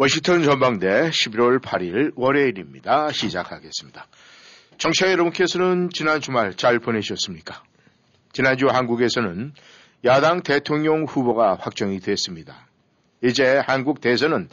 [0.00, 3.10] 워싱턴 전망대 11월 8일 월요일입니다.
[3.10, 4.06] 시작하겠습니다.
[4.78, 7.64] 청취자 여러분께서는 지난 주말 잘 보내셨습니까?
[8.30, 9.52] 지난주 한국에서는
[10.04, 12.68] 야당 대통령 후보가 확정이 됐습니다.
[13.24, 14.48] 이제 한국 대선은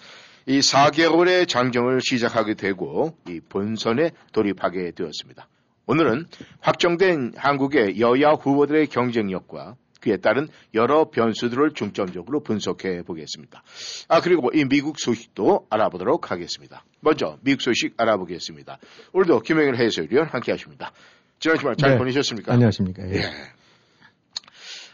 [0.48, 5.48] 이 4개월의 장정을 시작하게 되고 이 본선에 돌입하게 되었습니다.
[5.86, 6.26] 오늘은
[6.62, 13.64] 확정된 한국의 여야 후보들의 경쟁력과 그에 따른 여러 변수들을 중점적으로 분석해 보겠습니다.
[14.08, 16.86] 아, 그리고 이 미국 소식도 알아보도록 하겠습니다.
[17.00, 18.78] 먼저 미국 소식 알아보겠습니다.
[19.14, 20.92] 오늘도 김영일 해설위원 함께 하십니다.
[21.40, 21.98] 지난 주말 잘 네.
[21.98, 22.54] 보내셨습니까?
[22.54, 23.10] 안녕하십니까.
[23.10, 23.16] 예.
[23.16, 23.22] 예.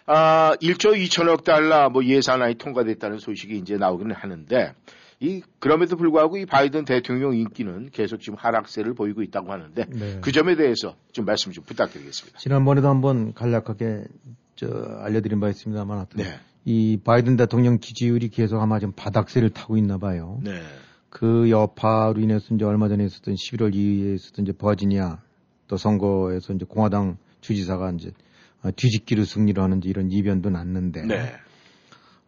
[0.06, 4.74] 아, 1조 2천억 달러 뭐 예산안이 통과됐다는 소식이 이제 나오기는 하는데
[5.20, 10.20] 이 그럼에도 불구하고 이 바이든 대통령 인기는 계속 지금 하락세를 보이고 있다고 하는데 네.
[10.22, 12.40] 그 점에 대해서 좀 말씀 좀 부탁드리겠습니다.
[12.40, 14.06] 지난번에도 한번 간략하게
[14.56, 14.68] 저
[15.02, 16.40] 알려드린 바 있습니다만 하여튼 네.
[16.66, 20.40] 이 바이든 대통령 지지율이 계속 아마 좀 바닥세를 타고 있나 봐요.
[20.44, 20.62] 네.
[21.10, 25.20] 그 여파로 인해서 이제 얼마 전에 있었던 11월 2일에 있었던 이제 버지니아
[25.68, 28.12] 또 선거에서 이제 공화당 주지사가 이제
[28.64, 31.34] 어, 뒤집기로 승리를 하는 이제 이런 이변도 났는데 네.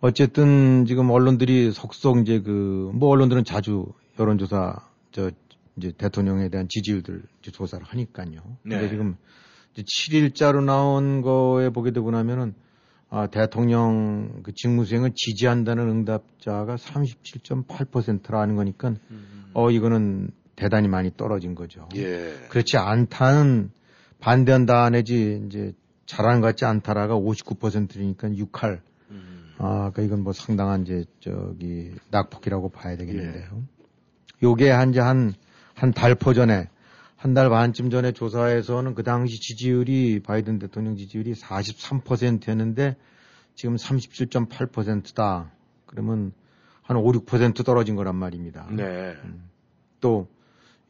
[0.01, 3.85] 어쨌든 지금 언론들이 속속 이제 그 뭐 언론들은 자주
[4.19, 4.75] 여론조사
[5.11, 5.31] 저
[5.77, 8.41] 이제 대통령에 대한 지지율들 조사를 하니까요.
[8.61, 8.89] 근데 네.
[8.89, 9.17] 지금 지금
[9.81, 12.53] 7일자로 나온 거에 보게 되고 나면은
[13.09, 18.93] 아, 대통령 그 직무수행을 지지한다는 응답자가 37.8%라는 거니까
[19.53, 21.87] 어 이거는 대단히 많이 떨어진 거죠.
[21.95, 22.33] 예.
[22.49, 23.71] 그렇지 않다는
[24.19, 25.73] 반대한다 내지 이제
[26.05, 29.53] 잘하는 것 같지 않다라가 59%니까 6할 음.
[29.57, 33.63] 아, 그 이건 뭐 상당한 이제 저기 낙폭이라고 봐야 되겠는데요.
[34.41, 35.33] 요게 한지 한,
[35.73, 36.67] 한 달포 전에,
[37.23, 42.97] 한 달 반쯤 전에 조사에서는 그 당시 지지율이, 바이든 대통령 지지율이 43%였는데
[43.55, 45.49] 지금 37.8%다.
[45.85, 46.33] 그러면
[46.81, 48.67] 한 5, 6% 떨어진 거란 말입니다.
[48.71, 49.15] 네.
[50.01, 50.27] 또,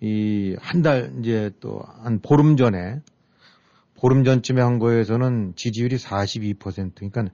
[0.01, 2.99] 이, 한 달, 이제 또, 한 보름 전에,
[3.99, 6.95] 보름 전쯤에 한 거에서는 지지율이 42%.
[6.95, 7.25] 그러니까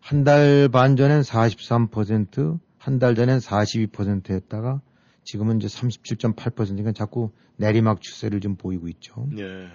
[0.00, 4.80] 한 달 반 전엔 43%, 한 달 전엔 42%였다가
[5.24, 9.26] 지금은 이제 37.8%니까 자꾸 내리막 추세를 좀 보이고 있죠.
[9.30, 9.68] 네.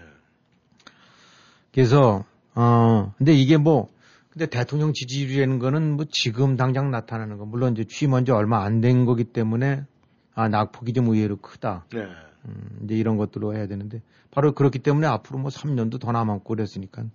[1.71, 2.25] 그래서,
[2.55, 3.89] 어, 근데 이게 뭐,
[4.29, 7.45] 근데 대통령 지지율이라는 거는 뭐 지금 당장 나타나는 거.
[7.45, 9.85] 물론 이제 취임한 지 얼마 안 된 거기 때문에
[10.33, 11.85] 아, 낙폭이 좀 의외로 크다.
[11.93, 12.05] 네.
[12.45, 14.01] 음, 이제 이런 것들로 해야 되는데
[14.31, 17.05] 바로 그렇기 때문에 앞으로 뭐 3년도 더 남았고 그랬으니까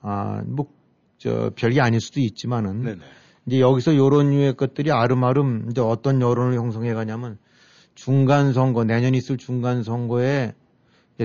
[0.00, 0.72] 아, 뭐,
[1.18, 3.00] 저, 별게 아닐 수도 있지만은 네네.
[3.46, 7.38] 이제 여기서 요런 류의 것들이 아름아름 이제 어떤 여론을 형성해 가냐면
[7.94, 10.54] 중간 선거, 내년 있을 중간 선거에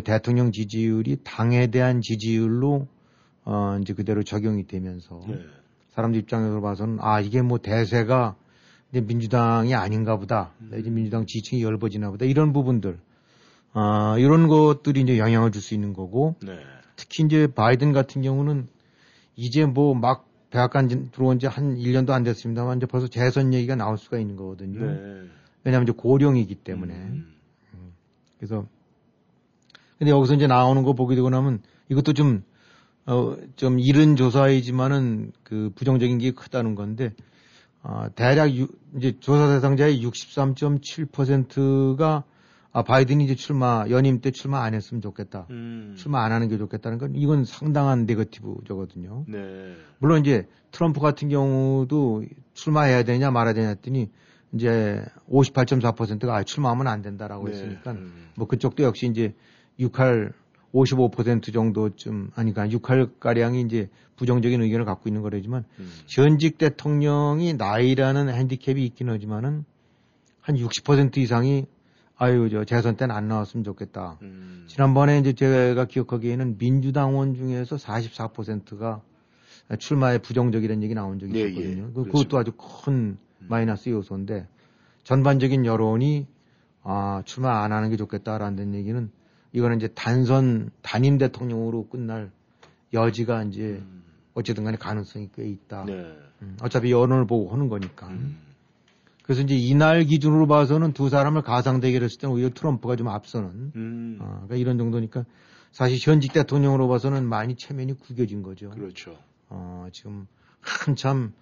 [0.04, 2.88] 대통령 지지율이 당에 대한 지지율로
[3.46, 5.40] 어, 이제 그대로 적용이 되면서 네.
[5.90, 8.36] 사람 들 입장에서 봐서는 아 이게 뭐 대세가
[8.92, 13.00] 이제 민주당이 아닌가 보다 이제 민주당 지지층이 열버지나 보다 이런 부분들
[13.74, 16.60] 아 이런 것들이 이제 영향을 줄 수 있는 거고 네.
[16.96, 18.68] 특히 이제 바이든 같은 경우는
[19.36, 23.98] 이제 뭐막 백악관 진- 들어온 지 한 1년도 안 됐습니다만 이제 벌써 재선 얘기가 나올
[23.98, 24.80] 수가 있는 거거든요.
[24.86, 25.22] 네.
[25.70, 27.36] 왜냐하면 이제 고령이기 때문에 음.
[28.38, 28.66] 그래서
[30.00, 32.44] 근데 여기서 이제 나오는 거 보게 되고 나면 이것도 좀
[33.06, 37.14] 어, 좀 이른 조사이지만은 그 부정적인 게 크다는 건데,
[37.82, 42.24] 아, 대략 유- 이제 조사 대상자의 63.7%가
[42.72, 45.48] 아, 바이든이 이제 출마, 연임 때 출마 안 했으면 좋겠다.
[45.50, 45.96] 음.
[45.98, 49.26] 출마 안 하는 게 좋겠다는 건 이건 상당한 네거티브저거든요.
[49.28, 49.76] 네.
[49.98, 54.12] 물론 이제 트럼프 같은 경우도 출마해야 되냐 말아야 되냐 했더니
[54.54, 57.54] 이제 58.4%가 아, 출마하면 안 된다라고 네.
[57.54, 58.30] 했으니까 음.
[58.36, 59.34] 뭐 그쪽도 역시 이제
[59.80, 60.34] 6할
[60.74, 65.90] 55% 정도쯤 아니까 6할 가량이 이제 부정적인 의견을 갖고 있는 거라지만 음.
[66.08, 69.66] 현직 대통령이 나이라는 핸디캡이 있긴 하지만은
[70.42, 71.66] 한 60% 이상이
[72.18, 74.20] 아유 저 재선 때는 안 나왔으면 좋겠다.
[74.22, 74.66] 음.
[74.68, 79.02] 지난번에 이제 제가 기억하기에는 민주당원 중에서 44%가
[79.78, 81.70] 출마에 부정적이라는 얘기 나온 적이 네, 있었거든요.
[81.72, 82.12] 예, 그- 그렇습니다.
[82.12, 84.48] 그것도 아주 큰 마이너스 요소인데
[85.04, 86.28] 전반적인 여론이
[86.84, 89.10] 아 출마 안 하는 게 좋겠다라는 얘기는
[89.52, 92.32] 이거는 이제 단선 단임 대통령으로 끝날
[92.94, 93.82] 여지가 이제
[94.34, 95.86] 어쨌든 간에 가능성이 꽤 있다.
[95.86, 95.94] 네.
[96.42, 98.08] 음, 어차피 여론을 보고 하는 거니까.
[98.08, 98.38] 음.
[99.24, 104.18] 그래서 이제 이날 기준으로 봐서는 두 사람을 가상 대결했을 때는 오히려 트럼프가 좀 앞서는 음,
[104.20, 105.26] 어, 그러니까 이런 정도니까
[105.72, 108.72] 사실 현직 대통령으로 봐서는 많이 체면이 구겨진 거죠.
[108.72, 109.18] 그렇죠.
[109.50, 110.26] 어, 지금
[110.62, 111.34] 한참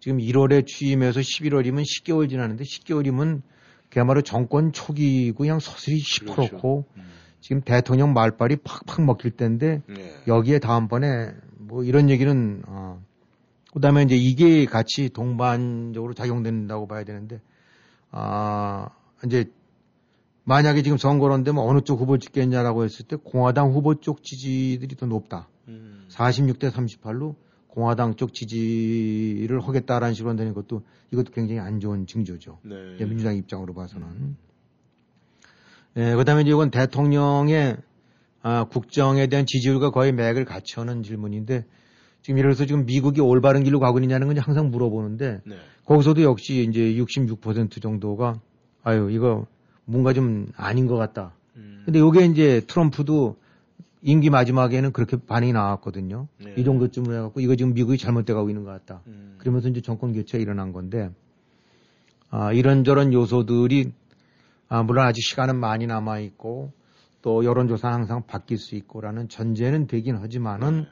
[0.00, 3.42] 지금 1월에 취임해서 11월이면 10개월 지났는데 10개월이면
[3.90, 7.02] 그야말로 정권 초기고 그냥 서슬이 시퍼렇고 음,
[7.40, 10.14] 지금 대통령 말빨이 팍팍 먹힐 때인데 네.
[10.26, 13.02] 여기에 다음번에 뭐 이런 얘기는 어
[13.72, 17.40] 그다음에 이제 이게 같이 동반적으로 작용된다고 봐야 되는데
[18.10, 18.90] 아
[19.24, 19.50] 이제
[20.44, 25.06] 만약에 지금 선거론 되면 어느 쪽 후보 찍겠냐라고 했을 때 공화당 후보 쪽 지지들이 더
[25.06, 25.48] 높다.
[25.68, 27.34] 음, 46대 38로
[27.78, 30.82] 공화당 쪽 지지를 하겠다라는 식으로 되는 것도
[31.12, 32.58] 이것도 굉장히 안 좋은 징조죠.
[32.64, 32.74] 네.
[32.96, 34.36] 이제 민주당 입장으로 봐서는.
[35.96, 37.76] 예, 그 다음에 이건 대통령의
[38.42, 41.66] 아, 국정에 대한 지지율과 거의 맥을 같이 하는 질문인데
[42.22, 45.56] 지금 예를 들어서 지금 미국이 올바른 길로 가고 있느냐는 건 항상 물어보는데 네.
[45.84, 48.40] 거기서도 역시 이제 66% 정도가
[48.82, 49.46] 아유, 이거
[49.84, 51.32] 뭔가 좀 아닌 것 같다.
[51.54, 53.36] 음, 근데 요게 이제 트럼프도
[54.02, 56.28] 임기 마지막에는 그렇게 반응이 나왔거든요.
[56.44, 56.54] 네.
[56.56, 59.02] 이 정도쯤으로 해갖고 이거 지금 미국이 잘못돼 가고 있는 것 같다.
[59.06, 61.10] 음, 그러면서 이제 정권 교체가 일어난 건데,
[62.30, 63.92] 아, 이런저런 요소들이,
[64.68, 66.72] 아, 물론 아직 시간은 많이 남아 있고,
[67.22, 70.86] 또 여론조사는 항상 바뀔 수 있고라는 전제는 되긴 하지만은,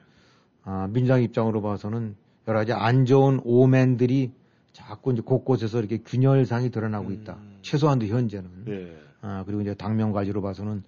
[0.64, 2.16] 아, 민주당 입장으로 봐서는
[2.48, 4.32] 여러 가지 안 좋은 오맨들이
[4.72, 7.34] 자꾸 이제 곳곳에서 이렇게 균열상이 드러나고 있다.
[7.40, 7.58] 음.
[7.62, 8.50] 최소한도 현재는.
[8.68, 8.96] 예.
[9.22, 10.82] 아, 그리고 이제 당면 과제로 봐서는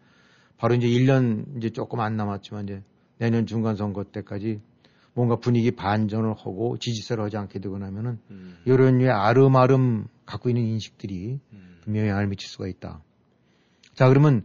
[0.58, 2.82] 바로 이제 1년 이제 조금 안 남았지만 이제
[3.18, 4.60] 내년 중간 선거 때까지
[5.14, 10.62] 뭔가 분위기 반전을 하고 지지세를 하지 않게 되고 나면은 음, 이런 류의 아름아름 갖고 있는
[10.64, 13.00] 인식들이 음, 분명히 영향을 미칠 수가 있다.
[13.94, 14.44] 자, 그러면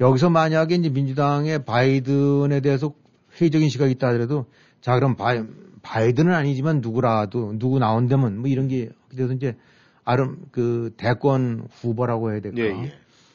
[0.00, 2.94] 여기서 만약에 이제 민주당의 바이든에 대해서
[3.38, 4.46] 회의적인 시각이 있다 하더라도
[4.80, 5.42] 자, 그럼 바이,
[5.82, 9.56] 바이든은 아니지만 누구라도 누구 나온다면 뭐 이런 게 그래서 이제
[10.04, 12.60] 아름 그 대권 후보라고 해야 될까?
[12.60, 12.92] 예, 예.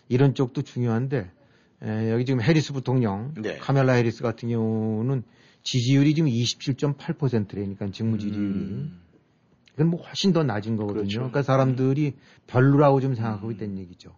[0.08, 1.32] 이런 쪽도 중요한데
[1.84, 3.58] 에, 여기 지금 해리스 부통령 네.
[3.58, 5.24] 카멜라 해리스 같은 경우는
[5.64, 9.00] 지지율이 지금 27.8%라니까 직무 지지율이 음,
[9.74, 11.02] 이건 뭐 훨씬 더 낮은 거거든요.
[11.02, 11.20] 그렇죠.
[11.20, 12.14] 그러니까 사람들이
[12.48, 14.16] 별로라고 좀 생각하고 있다는 얘기죠.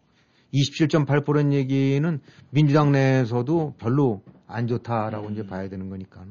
[0.53, 2.19] 27.8%는 얘기는
[2.49, 5.33] 민주당 내에서도 별로 안 좋다라고 음.
[5.33, 6.25] 이제 봐야 되는 거니까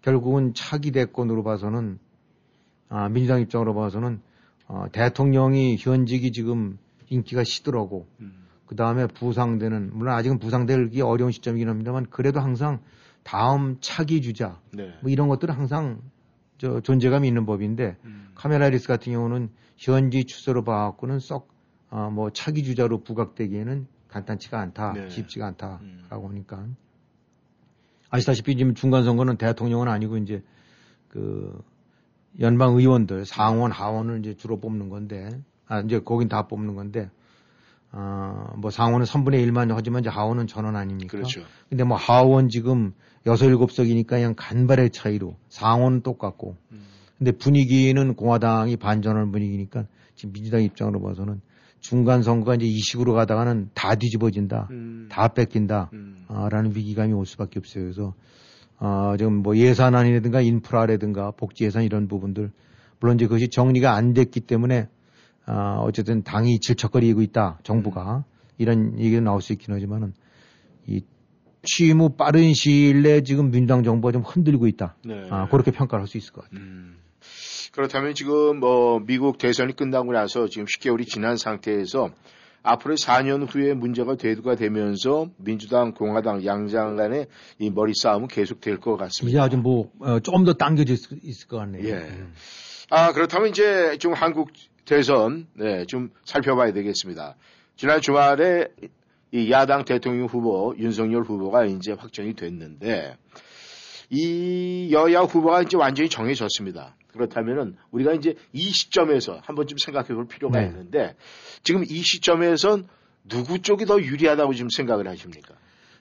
[0.00, 1.98] 결국은 차기 대권으로 봐서는
[2.88, 4.20] 아, 민주당 입장으로 봐서는
[4.66, 6.78] 어, 대통령이 현직이 지금
[7.08, 8.41] 인기가 시들하고 음,
[8.72, 12.80] 그 다음에 부상되는 물론 아직은 부상되기 어려운 시점이긴 합니다만 그래도 항상
[13.22, 14.94] 다음 차기 주자 네.
[15.02, 16.00] 뭐 이런 것들은 항상
[16.56, 21.48] 저 존재감이 있는 법인데 음, 카멀라 해리스 같은 경우는 현재 추세로 봐갖고는 썩,
[21.90, 25.10] 어, 뭐, 차기 주자로 부각되기에는 간단치가 않다, 네.
[25.10, 26.30] 쉽지가 않다라고 음.
[26.30, 26.66] 하니까.
[28.08, 30.42] 아시다시피 지금 중간 선거는 대통령은 아니고 이제
[31.08, 31.62] 그
[32.40, 35.28] 연방 의원들, 상원, 하원을 이제 주로 뽑는 건데,
[35.66, 37.10] 아, 이제 거긴 다 뽑는 건데,
[37.92, 41.10] 어, 뭐 상원은 3분의 1만 하지만 이제 하원은 전원 아닙니까?
[41.10, 41.42] 그렇죠.
[41.68, 42.92] 근데 뭐 하원 지금
[43.26, 46.86] 6, 7석이니까 그냥 간발의 차이로 상원은 똑같고 음,
[47.18, 49.84] 근데 분위기는 공화당이 반전하는 분위기니까
[50.14, 51.40] 지금 민주당 입장으로 봐서는
[51.80, 57.12] 중간 선거가 이제 이 식으로 가다가는 다 뒤집어진다, 음, 다 뺏긴다, 음, 아, 라는 위기감이
[57.12, 57.84] 올 수밖에 없어요.
[57.84, 58.14] 그래서
[58.78, 62.52] 아, 지금 뭐 예산안이라든가 인프라라든가 복지 예산 이런 부분들
[63.00, 64.88] 물론 이제 그것이 정리가 안 됐기 때문에
[65.46, 68.24] 아, 어쨌든 당이 질척거리고 있다, 정부가
[68.58, 70.14] 이런 얘기가 나올 수 있긴 하지만은
[70.86, 71.02] 이
[71.64, 74.96] 취임 후 빠른 시일 내에 지금 민주당 정부가 좀 흔들리고 있다.
[75.04, 75.26] 네.
[75.30, 76.60] 아, 그렇게 평가를 할 수 있을 것 같아요.
[76.60, 76.96] 음.
[77.72, 82.10] 그렇다면 지금 뭐 미국 대선이 끝나고 나서 지금 10개월이 지난 상태에서
[82.64, 87.26] 앞으로 4년 후에 문제가 대두가 되면서 민주당, 공화당 양장 간의
[87.58, 89.42] 이 머리 싸움은 계속될 것 이제 같습니다.
[89.42, 91.88] 아주 뭐 어, 조금 더 당겨질 수 있을 것 같네요.
[91.88, 91.92] 예.
[91.94, 92.32] 음.
[92.90, 94.50] 아 그렇다면 이제 좀 한국
[94.84, 97.36] 대선 네, 좀 살펴봐야 되겠습니다.
[97.76, 98.68] 지난 주말에
[99.30, 103.16] 이 야당 대통령 후보 윤석열 후보가 이제 확정이 됐는데
[104.10, 106.96] 이 여야 후보가 이제 완전히 정해졌습니다.
[107.12, 110.66] 그렇다면은 우리가 이제 이 시점에서 한 번쯤 생각해 볼 필요가 네.
[110.66, 111.14] 있는데
[111.62, 112.86] 지금 이 시점에선
[113.28, 115.54] 누구 쪽이 더 유리하다고 지금 생각을 하십니까?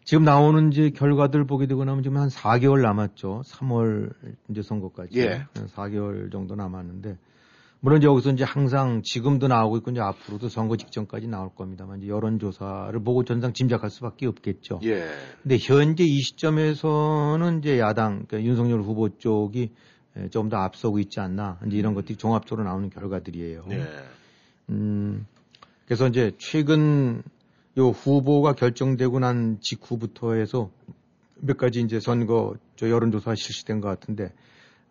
[0.03, 3.43] 지금 나오는 이제 결과들 보게 되고 나면 지금 한 4개월 남았죠.
[3.45, 4.11] 3월
[4.49, 5.19] 이제 선거까지.
[5.19, 5.45] 예.
[5.75, 7.17] 4개월 정도 남았는데
[7.83, 12.07] 물론 이제 여기서 이제 항상 지금도 나오고 있고 이제 앞으로도 선거 직전까지 나올 겁니다만 이제
[12.09, 14.79] 여론조사를 보고 전상 짐작할 수밖에 없겠죠.
[14.83, 15.07] 예.
[15.41, 19.71] 근데 현재 이 시점에서는 이제 야당 그러니까 윤석열 후보 쪽이
[20.29, 23.65] 좀 더 앞서고 있지 않나 이제 이런 것들이 종합적으로 나오는 결과들이에요.
[23.71, 23.87] 예.
[24.69, 25.25] 음,
[25.85, 27.23] 그래서 이제 최근
[27.77, 30.69] 요 후보가 결정되고 난 직후부터 해서
[31.35, 34.33] 몇 가지 이제 선거 저 여론조사가 실시된 것 같은데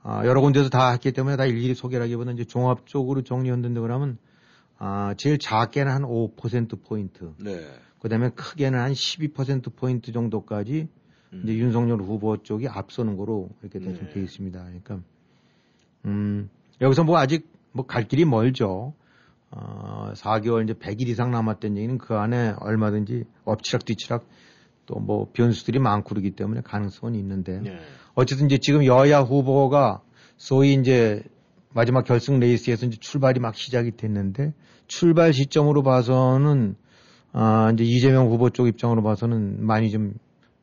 [0.02, 4.18] 아, 여러 군데서 다 했기 때문에 다 일일이 소개하기보다 이제 종합적으로 정리한다고 하면
[4.78, 7.34] 아, 제일 작게는 한 5%포인트.
[7.38, 7.66] 네.
[7.98, 10.88] 그 다음에 크게는 한 12%포인트 정도까지
[11.34, 11.40] 음.
[11.44, 14.08] 이제 윤석열 후보 쪽이 앞서는 거로 이렇게 돼 네.
[14.08, 14.58] 돼 있습니다.
[14.58, 15.00] 그러니까,
[16.06, 16.48] 음,
[16.80, 18.94] 여기서 뭐 아직 뭐 갈 길이 멀죠.
[19.50, 24.24] 어, 4개월 이제 100일 이상 남았다는 얘기는 그 안에 얼마든지 엎치락 뒤치락
[24.86, 27.78] 또 뭐 변수들이 많고 그러기 때문에 가능성은 있는데 네.
[28.20, 30.02] 어쨌든 이제 지금 여야 후보가
[30.36, 31.22] 소위 이제
[31.72, 34.52] 마지막 결승 레이스에서 이제 출발이 막 시작이 됐는데
[34.86, 36.76] 출발 시점으로 봐서는
[37.32, 40.14] 아 이제 이재명 후보 쪽 입장으로 봐서는 많이 좀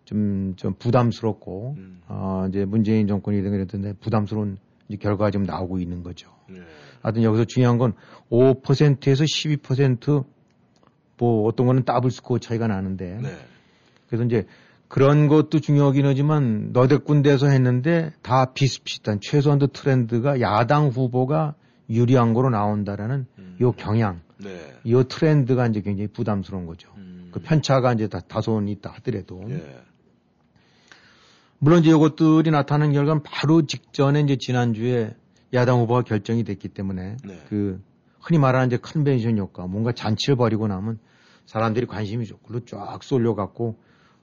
[0.08, 2.02] 좀, 좀 부담스럽고, 음.
[2.08, 4.58] 아, 이제 문재인 정권이든 그랬던데 부담스러운
[5.02, 6.30] 결과가 좀 나오고 있는 거죠.
[6.50, 6.62] 네.
[7.02, 7.92] 하여튼 여기서 중요한 건
[8.32, 13.36] 5%에서 12%뭐 어떤 거는 더블 스코어 차이가 나는데 네.
[14.08, 14.46] 그래서 이제
[14.88, 21.56] 그런 것도 중요하긴 하지만 너댓 군데에서 했는데 다 비슷비슷한 최소한도 트렌드가 야당 후보가
[21.90, 23.58] 유리한 거로 나온다라는 음.
[23.62, 24.74] 요 경향, 네.
[24.90, 26.90] 요 트렌드가 이제 굉장히 부담스러운 거죠.
[26.98, 27.30] 음.
[27.32, 29.82] 그 편차가 이제 다, 다소는 있다 하더라도 예.
[31.60, 35.16] 물론 이제 이것들이 나타나는 결과는 바로 직전에 이제 지난주에
[35.54, 37.44] 야당 후보가 결정이 됐기 때문에 네.
[37.50, 37.82] 그
[38.20, 41.00] 흔히 말하는 이제 컨벤션 효과 뭔가 잔치를 벌이고 나면
[41.46, 43.78] 사람들이 관심이 저걸로 쫙 쏠려갖고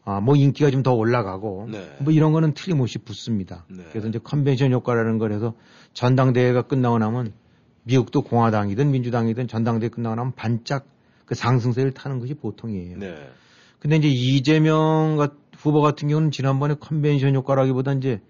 [0.07, 1.97] 아 뭐 인기가 좀 더 올라가고 네.
[2.01, 3.65] 뭐 이런 거는 틀림없이 붙습니다.
[3.71, 3.85] 네.
[3.91, 5.55] 그래서 이제 컨벤션 효과라는 거라서
[5.95, 7.33] 전당대회가 끝나고 나면
[7.85, 10.87] 미국도 공화당이든 민주당이든 전당대회 끝나고 나면 반짝
[11.25, 12.99] 그 상승세를 타는 것이 보통이에요.
[12.99, 13.15] 네.
[13.79, 18.21] 근데 이제 이재명 같- 후보 같은 경우는 지난번에 컨벤션 효과라기보다 이제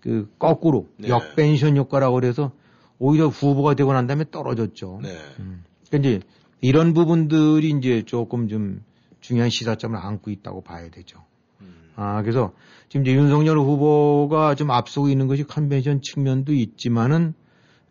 [0.00, 1.08] 그 거꾸로 네.
[1.08, 2.52] 역벤션 효과라고 그래서
[2.98, 5.00] 오히려 후보가 되고 난 다음에 떨어졌죠.
[5.02, 5.16] 네.
[5.38, 5.64] 음.
[5.88, 6.20] 그러니까 이제
[6.60, 8.82] 이런 부분들이 이제 조금 좀
[9.26, 11.18] 중요한 시사점을 안고 있다고 봐야 되죠.
[11.60, 11.90] 음.
[11.96, 12.52] 아, 그래서
[12.88, 17.34] 지금 이제 윤석열 후보가 좀 앞서고 있는 것이 컨벤션 측면도 있지만은,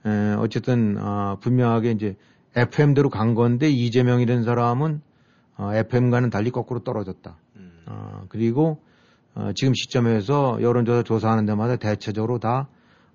[0.06, 2.16] 에, 어쨌든, 아, 분명하게 이제
[2.56, 5.02] FM대로 간 건데 이재명이라는 사람은
[5.58, 7.38] 어, FM과는 달리 거꾸로 떨어졌다.
[7.58, 7.82] 음.
[7.86, 8.82] 어, 그리고
[9.34, 12.70] 어, 지금 시점에서 여론조사 조사하는 데마다 대체적으로 다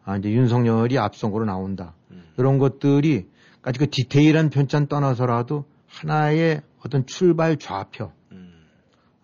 [0.04, 1.94] 아, 이제 윤석열이 앞선 거로 나온다.
[2.10, 2.22] 음.
[2.36, 3.28] 이런 것들이
[3.62, 8.52] 아직 그 디테일한 편찬 떠나서라도 하나의 어떤 출발 좌표, 음.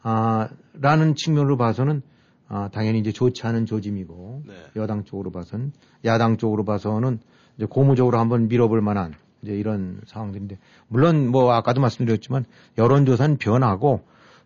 [0.03, 2.03] 아, 라는 측면으로 봐서는
[2.49, 4.55] 아, 당연히 이제 좋지 않은 조짐이고 네.
[4.77, 5.73] 여당 쪽으로 봐서는
[6.05, 7.19] 야당 쪽으로 봐서는
[7.57, 10.59] 이제 고무적으로 한번 밀어볼 만한 이제 이런 상황들인데
[10.89, 12.45] 물론 뭐 아까도 말씀드렸지만
[12.79, 14.05] 여론조사는 변하고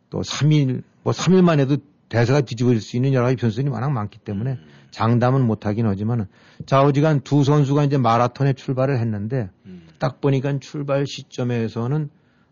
[0.09, 1.77] 또 3일 뭐 3일만 해도
[2.09, 4.67] 대세가 뒤집어질 수 있는 여러 가지 변수들이 워낙 많기 때문에 음.
[4.91, 6.27] 장담은 못하긴 하지만은
[6.67, 9.87] 좌우지간 두 선수가 이제 마라톤에 출발을 했는데 음.
[9.99, 12.11] 딱 보니까 출발 시점에서는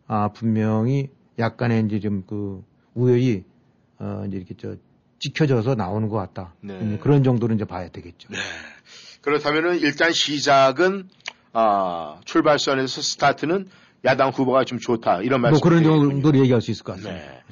[0.09, 3.45] 아 분명히 약간의 이제 좀 그 우열이
[4.01, 4.75] 어 이제 이렇게 저
[5.21, 6.55] 찍혀져서 나오는 것 같다.
[6.61, 6.75] 네.
[6.75, 8.29] 음, 그런 정도로 이제 봐야 되겠죠.
[8.31, 8.39] 네.
[9.21, 11.09] 그렇다면은 일단 시작은
[11.53, 13.69] 아, 출발선에서 스타트는
[14.05, 15.63] 야당 후보가 좀 좋다 이런 뭐 말씀.
[15.63, 17.21] 그런 정도로 얘기할 수 있을 것 같습니다.
[17.25, 17.43] 네.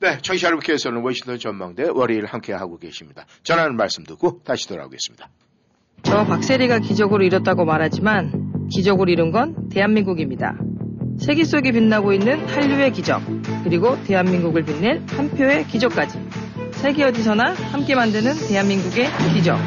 [0.00, 3.24] 네, 청취자 여러분께서는 워싱턴 전망대 월요일 함께 하고 계십니다.
[3.42, 5.30] 전하는 말씀 듣고 다시 돌아오겠습니다.
[6.02, 10.58] 저 박세리가 기적으로 이뤘다고 말하지만 기적으로 이룬 건 대한민국입니다.
[11.18, 13.22] 세기 속에 빛나고 있는 한류의 기적,
[13.62, 16.18] 그리고 대한민국을 빛낼 한 표의 기적까지.
[16.72, 19.58] 세계 어디서나 함께 만드는 대한민국의 기적.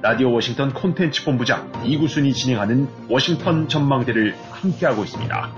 [0.00, 5.52] 라디오 워싱턴 콘텐츠 본부장 이구순이 진행하는 워싱턴 전망대를 함께하고 있습니다.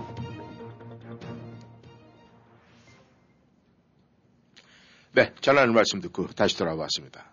[5.13, 7.27] 네, 전하는 말씀 듣고 다시 돌아왔습니다.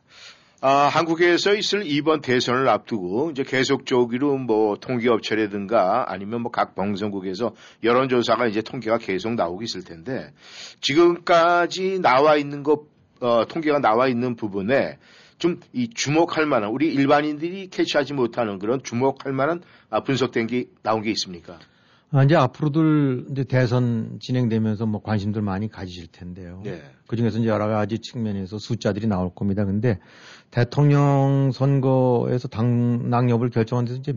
[0.60, 8.48] 아, 한국에서 있을 이번 대선을 앞두고 이제 계속적으로 뭐 통계업체라든가 아니면 뭐 각 방송국에서 여론조사가
[8.48, 10.34] 이제 통계가 계속 나오고 있을 텐데
[10.82, 12.82] 지금까지 나와 있는 것,
[13.22, 14.98] 어, 통계가 나와 있는 부분에
[15.40, 21.02] 좀 이 주목할 만한 우리 일반인들이 캐치하지 못하는 그런 주목할 만한 아, 분석된 게 나온
[21.02, 21.60] 게 있습니까?
[22.12, 26.62] 아, 이제 앞으로들 이제 대선 진행되면서 뭐 관심들 많이 가지실 텐데요.
[26.64, 26.82] 네.
[27.06, 29.66] 그 중에서 이제 여러 가지 측면에서 숫자들이 나올 겁니다.
[29.66, 30.00] 근데
[30.52, 34.14] 대통령 선거에서 당락 여부를 결정하는 데서 이제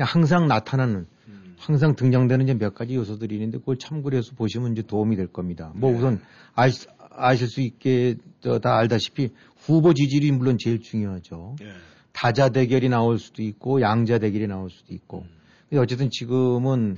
[0.00, 1.54] 항상 나타나는 음.
[1.58, 5.70] 항상 등장되는 이제 몇 가지 요소들이 있는데 그걸 참고를 해서 보시면 이제 도움이 될 겁니다.
[5.74, 5.98] 뭐 네.
[5.98, 6.20] 우선
[6.54, 6.86] 아시,
[7.18, 9.30] 아실 수 있게 저다 알다시피
[9.72, 11.56] 후보 지지율이 물론 제일 중요하죠.
[11.62, 11.66] 예.
[12.12, 15.24] 다자 대결이 나올 수도 있고 양자 대결이 나올 수도 있고.
[15.68, 16.96] 근데 어쨌든 지금은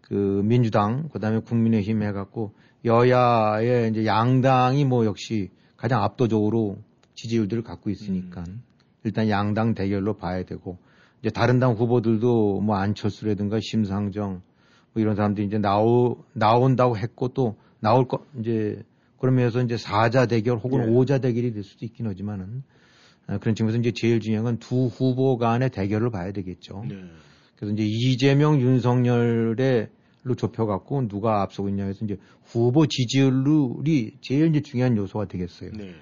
[0.00, 2.52] 그 민주당 그다음에 국민의힘 해갖고
[2.84, 6.78] 여야의 이제 양당이 뭐 역시 가장 압도적으로
[7.14, 8.44] 지지율들을 갖고 있으니까
[9.04, 10.78] 일단 양당 대결로 봐야 되고
[11.20, 14.42] 이제 다른 당 후보들도 뭐 안철수라든가 심상정
[14.92, 18.82] 뭐 이런 사람들이 이제 나오 나온다고 했고 또 나올 거 이제
[19.18, 20.86] 그러면서 이제 사자 대결 혹은 예.
[20.94, 22.62] 오자 대결이 될 수도 있긴 하지만은
[23.26, 26.84] 아, 그런 측면에서 이제 제일 중요한 건 두 후보 간의 대결을 봐야 되겠죠.
[26.88, 26.96] 네.
[27.56, 34.96] 그래서 이제 이재명, 윤석열에로 좁혀갖고 누가 앞서고 있냐 해서 이제 후보 지지율이 제일 이제 중요한
[34.96, 35.70] 요소가 되겠어요.
[35.72, 35.94] 네.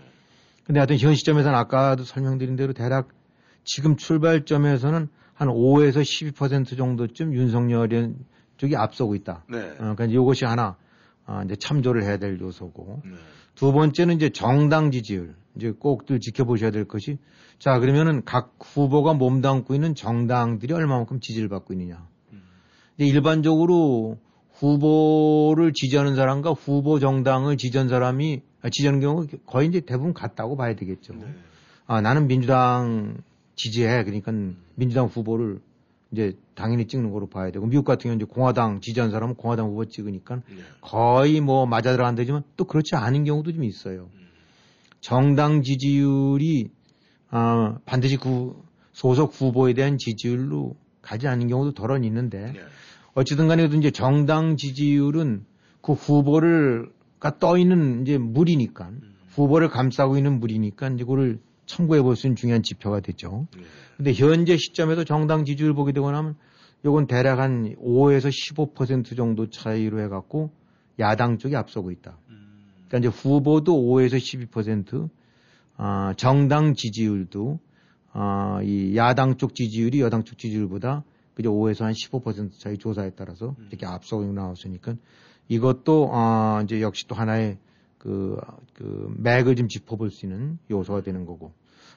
[0.65, 3.09] 근데 하여튼 현 시점에서는 아까도 설명드린 대로 대략
[3.65, 8.15] 지금 출발점에서는 한 5에서 12% 정도쯤 윤석열
[8.57, 9.45] 쪽이 앞서고 있다.
[9.51, 9.59] 네.
[9.59, 10.77] 어, 그러니까 이것이 하나
[11.27, 13.11] 아, 이제 참조를 해야 될 요소고 네.
[13.55, 15.35] 두 번째는 이제 정당 지지율.
[15.57, 17.19] 이제 꼭들 지켜보셔야 될 것이
[17.61, 22.07] 자 그러면은 각 후보가 몸담고 있는 정당들이 얼마만큼 지지를 받고 있느냐.
[22.97, 24.19] 이제 일반적으로
[24.55, 30.75] 후보를 지지하는 사람과 후보 정당을 지지한 사람이 아, 지지하는 경우 거의 이제 대부분 같다고 봐야
[30.75, 31.15] 되겠죠.
[31.15, 31.35] 네.
[31.87, 33.19] 아 나는 민주당
[33.57, 34.05] 지지해.
[34.05, 34.33] 그러니까
[34.75, 35.61] 민주당 후보를
[36.15, 39.85] 이제 당연히 찍는 거로 봐야 되고 미국 같은 경우는 이제 공화당 지지한 사람은 공화당 후보
[39.85, 40.43] 찍으니까 네.
[40.81, 44.09] 거의 뭐 맞아 들어간다지만 또 그렇지 않은 경우도 좀 있어요.
[45.01, 46.71] 정당 지지율이
[47.31, 48.55] 아, 반드시 그
[48.93, 52.61] 소속 후보에 대한 지지율로 가지 않는 경우도 덜은 있는데 네.
[53.15, 55.45] 어찌든 간에 이제 정당 지지율은
[55.83, 58.93] 그 후보를가 떠 있는 이제 물이니까
[59.35, 63.47] 후보를 감싸고 있는 물이니까 이제 그걸 참고해 볼 수 있는 중요한 지표가 되죠.
[63.57, 63.63] 네.
[63.97, 66.37] 근데 현재 시점에서 정당 지지율 보게 되고 나면
[66.85, 70.51] 요건 대략 한 5에서 15% 정도 차이로 해갖고
[70.99, 72.19] 야당 쪽이 앞서고 있다.
[72.89, 75.09] 그러니까 이제 후보도 5에서 12%,
[75.77, 77.59] 아, 정당 지지율도
[78.13, 81.03] 아, 이 야당 쪽 지지율이 여당 쪽 지지율보다
[81.35, 84.95] 그저 5에서 한 15% 차이 조사에 따라서 이렇게 앞서고 나왔으니까
[85.49, 87.59] 이것도 아, 이제 역시 또 하나의
[88.05, 88.37] 그,
[88.75, 91.53] 그 맥을 좀 짚어볼 수 있는 요소가 되는 거고.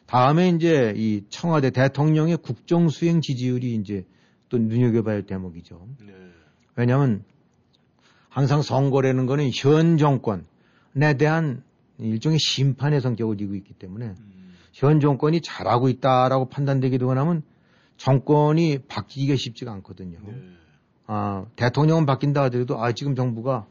[0.06, 4.06] 다음에 이제 이 청와대 대통령의 국정 수행 지지율이 이제
[4.48, 5.86] 또 눈여겨봐야 할 대목이죠.
[6.00, 6.14] 네.
[6.78, 7.26] 왜냐하면
[8.30, 11.62] 항상 선거라는 거는 현 정권에 대한
[12.00, 14.14] 일종의 심판의 성격을 띠고 있기 때문에
[14.72, 17.44] 현 정권이 잘하고 있다라고 판단되게 되고 나면
[17.98, 20.20] 정권이 바뀌기가 쉽지가 않거든요.
[20.26, 20.34] 네.
[21.08, 23.66] 아, 대통령은 바뀐다 하더라도 아, 지금 정부가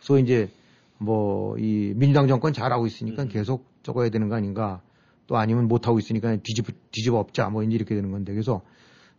[0.00, 0.50] 소위 이제
[0.98, 4.80] 뭐 이 민주당 정권 잘하고 있으니까 계속 적어야 되는 거 아닌가
[5.26, 8.62] 또 아니면 못하고 있으니까 뒤집어, 뒤집어 엎자 뭐 이제 이렇게 되는 건데 그래서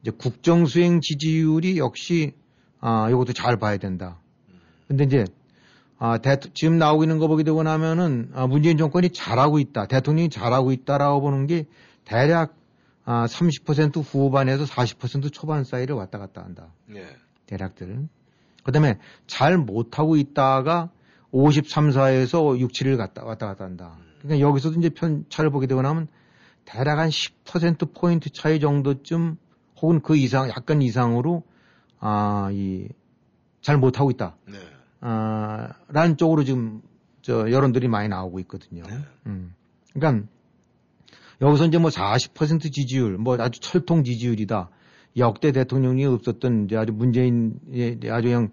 [0.02, 2.34] 이제 국정 수행 지지율이 역시
[2.80, 4.20] 아, 이것도 잘 봐야 된다.
[4.88, 5.26] 근데 이제
[5.98, 9.88] 아, 대, 지금 나오고 있는 거 보게 되고 나면은 아, 문재인 정권이 잘하고 있다.
[9.88, 11.66] 대통령이 잘하고 있다라고 보는 게
[12.06, 12.56] 대략
[13.04, 16.74] 아, 30% 후반에서 40% 초반 사이를 왔다 갔다 한다.
[16.86, 17.06] 네.
[17.48, 18.08] 대략들.
[18.64, 20.90] 그 다음에 잘 못하고 있다가
[21.32, 23.98] 53, 4에서 6, 7을 갔다, 왔다 갔다 한다.
[24.22, 26.08] 그러니까 여기서도 이제 편차를 보게 되고 나면
[26.66, 29.38] 대략 한 10%포인트 차이 정도쯤
[29.82, 31.44] 혹은 그 이상, 약간 이상으로,
[32.00, 32.88] 아, 이,
[33.62, 34.36] 잘 못하고 있다.
[34.48, 34.58] 네.
[35.02, 36.82] 아, 라는 쪽으로 지금,
[37.22, 38.84] 저, 여론들이 많이 나오고 있거든요.
[38.84, 38.98] 네.
[39.26, 39.54] 음.
[39.94, 40.28] 그러니까,
[41.42, 44.70] 여기서 이제 뭐 40% 지지율, 뭐 아주 철통 지지율이다.
[45.18, 48.50] 역대 대통령이 없었던 이제 아주 문재인의 아주 그냥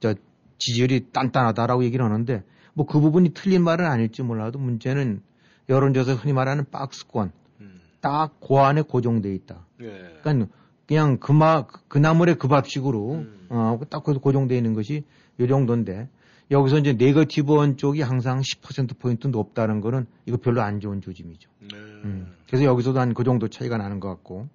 [0.00, 0.14] 저
[0.58, 2.42] 지지율이 단단하다라고 얘기를 하는데
[2.74, 5.20] 뭐 그 부분이 틀린 말은 아닐지 몰라도 문제는
[5.68, 7.80] 여론조사 흔히 말하는 박스권 음.
[8.00, 9.66] 딱그 안에 고정돼 있다.
[9.78, 10.16] 네.
[10.22, 10.48] 그러니까
[10.86, 13.46] 그냥 그마 그 나물의 그 밥식으로 음.
[13.50, 15.04] 어, 딱 고정돼 있는 것이
[15.40, 16.08] 요 정도인데
[16.50, 21.50] 여기서 이제 네거티브원 쪽이 항상 10%포인트 높다는 거는 이거 별로 안 좋은 조짐이죠.
[21.60, 21.76] 네.
[21.76, 22.34] 음.
[22.46, 24.48] 그래서 여기서도 한 그 정도 차이가 나는 것 같고.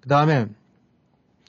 [0.00, 0.46] 그 다음에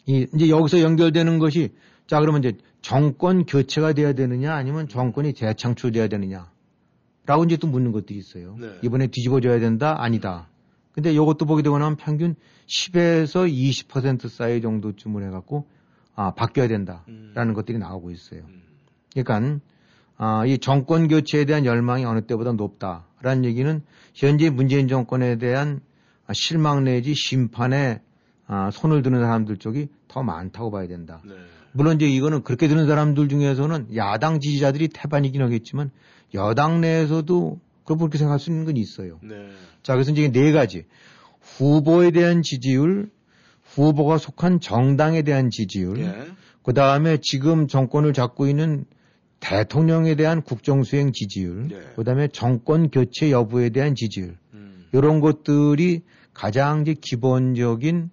[0.05, 1.73] 이, 이제 여기서 연결되는 것이
[2.07, 6.51] 자, 그러면 이제 정권 교체가 돼야 되느냐 아니면 정권이 재창출돼야 되느냐
[7.25, 8.55] 라고 이제 또 묻는 것들이 있어요.
[8.59, 8.77] 네.
[8.83, 9.95] 이번에 뒤집어져야 된다?
[9.97, 10.47] 아니다.
[10.91, 12.35] 근데 이것도 보게 되고 나면 평균
[12.67, 15.67] 10에서 20% 사이 정도쯤을 해갖고
[16.15, 17.53] 아, 바뀌어야 된다라는 음.
[17.53, 18.41] 것들이 나오고 있어요.
[18.47, 18.61] 음.
[19.13, 19.59] 그러니까
[20.17, 23.81] 아, 이 정권 교체에 대한 열망이 어느 때보다 높다라는 얘기는
[24.13, 25.81] 현재 문재인 정권에 대한
[26.27, 28.01] 아, 실망 내지 심판에
[28.47, 31.21] 아, 손을 드는 사람들 쪽이 더 많다고 봐야 된다.
[31.25, 31.33] 네.
[31.75, 35.91] 물론 이제 이거는 그렇게 드는 사람들 중에서는 야당 지지자들이 태반이긴 하겠지만
[36.33, 39.19] 여당 내에서도 그렇게 생각할 수 있는 건 있어요.
[39.21, 39.49] 네.
[39.83, 40.85] 자, 그래서 이제 네 가지.
[41.41, 43.09] 후보에 대한 지지율,
[43.63, 46.13] 후보가 속한 정당에 대한 지지율, 예.
[46.63, 48.85] 그 다음에 지금 정권을 잡고 있는
[49.41, 51.79] 대통령에 대한 국정수행 지지율, 네.
[51.97, 54.85] 그 다음에 정권 교체 여부에 대한 지지율, 음.
[54.93, 58.11] 이런 것들이 가장 이제 기본적인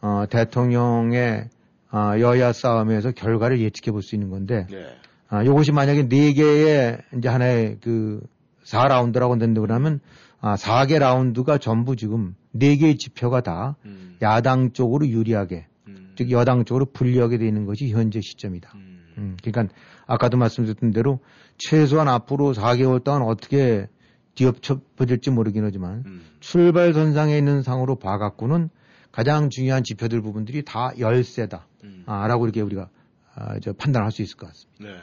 [0.00, 1.50] 어, 대통령의
[1.92, 4.86] 어, 여야 싸움에서 결과를 예측해 볼 수 있는 건데, 네.
[5.28, 8.20] 아, 요것이 만약에 네 개의 이제 하나의 그
[8.64, 10.00] 4라운드라고 된다 그러면
[10.40, 14.16] 아, 4개 라운드가 전부 지금 네 개의 지표가 다 음.
[14.22, 16.12] 야당 쪽으로 유리하게, 음.
[16.16, 18.72] 즉 여당 쪽으로 불리하게 돼 있는 것이 현재 시점이다.
[18.74, 19.04] 음.
[19.18, 19.74] 음, 그러니까
[20.06, 21.20] 아까도 말씀드렸던 대로
[21.58, 23.86] 최소한 앞으로 4개월 동안 어떻게
[24.34, 26.22] 뒤엎쳐질지 모르긴 하지만 음.
[26.40, 28.70] 출발선상에 있는 상으로 봐갖고는
[29.12, 31.66] 가장 중요한 지표들 부분들이 다 열세다.
[31.82, 32.02] 음.
[32.06, 32.88] 아, 라고 이렇게 우리가
[33.34, 34.84] 아, 저 판단할 수 있을 것 같습니다.
[34.84, 34.98] 네.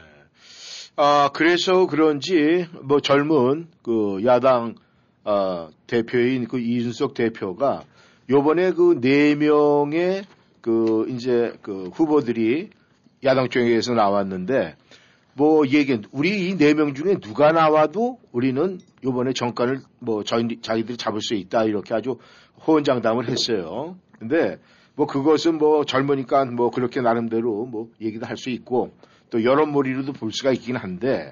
[0.95, 4.75] 아, 그래서 그런지 뭐 젊은 그 야당
[5.23, 7.83] 아, 대표인 그 이준석 대표가
[8.29, 10.23] 요번에 그 네 명의
[10.61, 12.69] 그 이제 그 후보들이
[13.23, 14.75] 야당 쪽에서 나왔는데
[15.33, 20.97] 뭐 얘기 우리 이 네 명 중에 누가 나와도 우리는 요번에 정권을 뭐 저희 자기들이
[20.97, 22.17] 잡을 수 있다 이렇게 아주
[22.67, 23.97] 호언장담을 했어요.
[24.19, 24.57] 근데
[24.99, 28.91] 뭐 그것은 뭐 젊으니까 뭐 그렇게 나름대로 뭐 얘기도 할 수 있고
[29.29, 31.31] 또 여론몰이로도 볼 수가 있긴 한데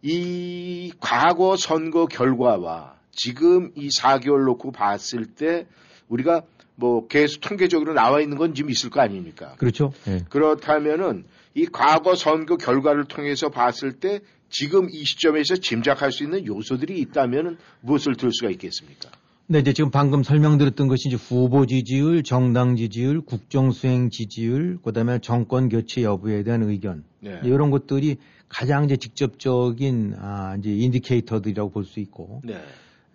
[0.00, 5.66] 이 과거 선거 결과와 지금 이 4개월 놓고 봤을 때
[6.08, 6.42] 우리가
[6.76, 9.56] 뭐 계속 통계적으로 나와 있는 건 지금 있을 거 아닙니까?
[9.58, 9.92] 그렇죠?
[10.06, 10.24] 예.
[10.28, 16.96] 그렇다면은 이 과거 선거 결과를 통해서 봤을 때 지금 이 시점에서 짐작할 수 있는 요소들이
[17.00, 19.10] 있다면은 무엇을 들 수가 있겠습니까?
[19.50, 25.20] 네, 이제 지금 방금 설명드렸던 것이 이제 후보 지지율, 정당 지지율, 국정 수행 지지율, 그다음에
[25.20, 27.40] 정권 교체 여부에 대한 의견 네.
[27.42, 28.18] 이런 것들이
[28.50, 32.56] 가장 이제 직접적인 아 이제 인디케이터들이라고 볼 수 있고 네.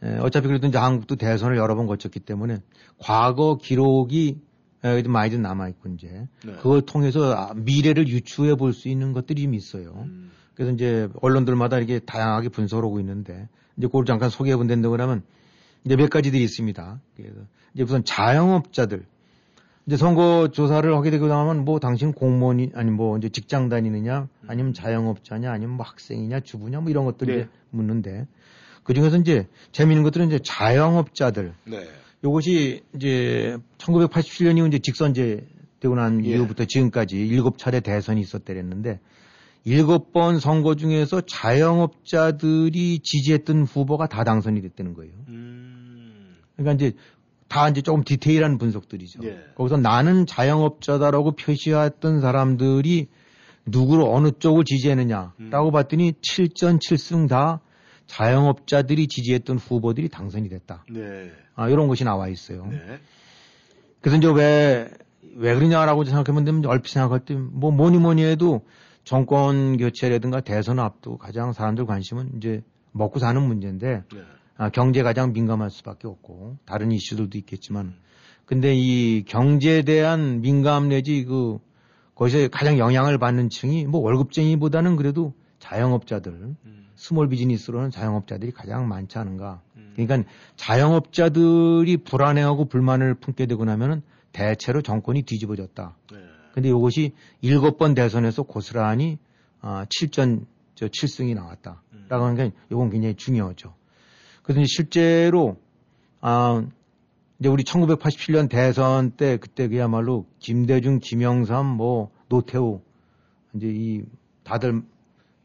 [0.02, 2.58] 에, 어차피 그래도 이제 한국도 대선을 여러 번 거쳤기 때문에
[2.98, 4.40] 과거 기록이
[4.84, 6.54] 에, 좀 많이 좀 남아 있고 이제 네.
[6.54, 9.94] 그걸 통해서 아, 미래를 유추해 볼 수 있는 것들이 좀 있어요.
[10.08, 15.22] 음, 그래서 이제 언론들마다 이게 다양하게 분석을 하고 있는데 이제 그걸 잠깐 소개해 본다고 하면
[15.86, 17.02] 이제 몇 가지들이 있습니다.
[17.16, 17.36] 그래서
[17.74, 19.06] 이제 우선 자영업자들
[19.86, 24.74] 이제 선거 조사를 하게 되고 나면 뭐 당신 공무원이 아니 뭐 이제 직장 다니느냐 아니면
[24.74, 27.48] 자영업자냐 아니면 뭐 학생이냐 주부냐 뭐 이런 것들 네.
[27.72, 28.28] 묻는데
[28.84, 31.88] 그 중에서 이제 재미있는 것들은 이제 자영업자들 네.
[32.24, 35.46] 요것이 이제 1987년 이후 이제 직선제
[35.82, 36.30] 되고 난 예.
[36.30, 39.02] 이후부터 지금까지 일곱 차례 대선이 있었대랬는데
[39.66, 45.14] 일곱 번 선거 중에서 자영업자들이 지지했던 후보가 다 당선이 됐다는 거예요.
[45.30, 45.73] 음,
[46.56, 46.98] 그러니까 이제
[47.48, 49.20] 다 이제 조금 디테일한 분석들이죠.
[49.24, 49.40] 예.
[49.56, 53.08] 거기서 나는 자영업자다라고 표시했던 사람들이
[53.66, 55.72] 누구를 어느 쪽을 지지했느냐라고 음.
[55.72, 57.62] 봤더니 7전 7승 다
[58.08, 60.86] 자영업자들이 지지했던 후보들이 당선이 됐다.
[60.90, 61.32] 네.
[61.56, 62.66] 아, 이런 것이 나와 있어요.
[62.66, 63.00] 네.
[64.02, 64.90] 그래서 이제 왜,
[65.36, 68.66] 왜 그러냐라고 생각해보면 얼핏 생각할 때 뭐 뭐니 뭐니 해도
[69.04, 72.62] 정권 교체라든가 대선 앞두고 가장 사람들 관심은 이제
[72.92, 74.22] 먹고 사는 문제인데 네.
[74.58, 77.96] 아, 경제 가장 민감할 수밖에 없고 다른 이슈들도 있겠지만
[78.46, 81.60] 근데 이 경제에 대한 민감 내지 그
[82.16, 89.18] 거기서 가장 영향을 받는 층이 뭐 월급쟁이보다는 그래도 자영업자들 음, small business로는 자영업자들이 가장 많지
[89.18, 89.62] 않은가.
[89.78, 89.94] 음.
[89.96, 95.98] 그러니까 자영업자들이 불안해하고 불만을 품게 되고 나면은 대체로 정권이 뒤집어졌다.
[96.12, 96.18] 네.
[96.54, 99.18] 근데 이것이 일곱 번 대선에서 고스란히
[99.62, 101.82] 아, 7전 저 7승이 나왔다.
[101.94, 102.06] 음.
[102.10, 103.74] 라고 하는 게 이건 굉장히 중요하죠.
[104.44, 105.58] 그래서 실제로
[106.22, 106.66] 아
[107.40, 112.82] 이제 우리 1987년 대선 때 그때 그야말로 김대중, 김영삼, 뭐 노태우
[113.54, 114.04] 이제 이
[114.44, 114.84] 다들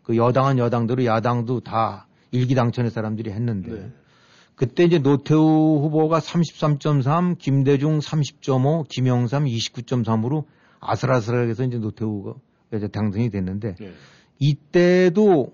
[0.02, 3.92] 그 여당은 여당대로 야당도 다 일기당천의 사람들이 했는데 네.
[4.54, 10.44] 그때 이제 노태우 후보가 33.3, 김대중 30.5, 김영삼 29.3으로
[10.80, 12.34] 아슬아슬하게 해서 이제 노태우가
[12.74, 13.92] 이제 당선이 됐는데 네.
[14.38, 15.52] 이때도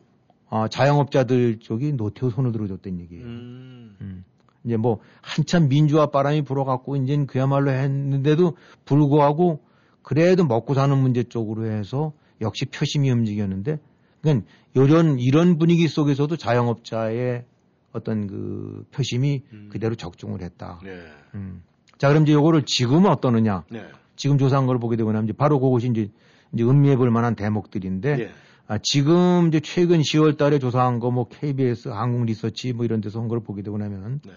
[0.54, 3.24] 어, 자영업자들 쪽이 노태우 손을 들어줬던 얘기예요.
[3.24, 3.96] 음.
[4.00, 4.24] 음.
[4.62, 9.64] 이제 뭐 한참 민주화 바람이 불어갖고 이제 그야말로 했는데도 불구하고
[10.02, 13.80] 그래도 먹고 사는 문제 쪽으로 해서 역시 표심이 움직였는데
[14.20, 17.44] 그러니까 이런 이런 분위기 속에서도 자영업자의
[17.90, 19.70] 어떤 그 표심이 음.
[19.72, 20.78] 그대로 적중을 했다.
[20.84, 21.00] 네.
[21.34, 21.64] 음.
[21.98, 23.64] 자 그럼 이제 요거를 지금은 어떠느냐?
[23.72, 23.84] 네.
[24.14, 26.12] 지금 조사한 걸 보게 되고 나면 이제 바로 그것이 이제
[26.52, 28.30] 이제 음미해 볼 만한 대목들인데 예.
[28.66, 33.20] 아, 지금 이제 최근 10월 달에 조사한 거 뭐 KBS 한국 리서치 뭐 이런 데서
[33.20, 34.32] 한 걸 보게 되고 나면 네.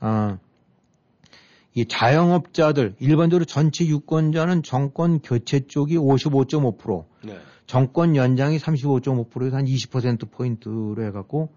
[0.00, 0.38] 아,
[1.74, 7.38] 이 자영업자들 일반적으로 전체 유권자는 정권 교체 쪽이 55.5%, 네.
[7.66, 11.50] 정권 연장이 35.5%에서 한 20% 포인트로 해 갖고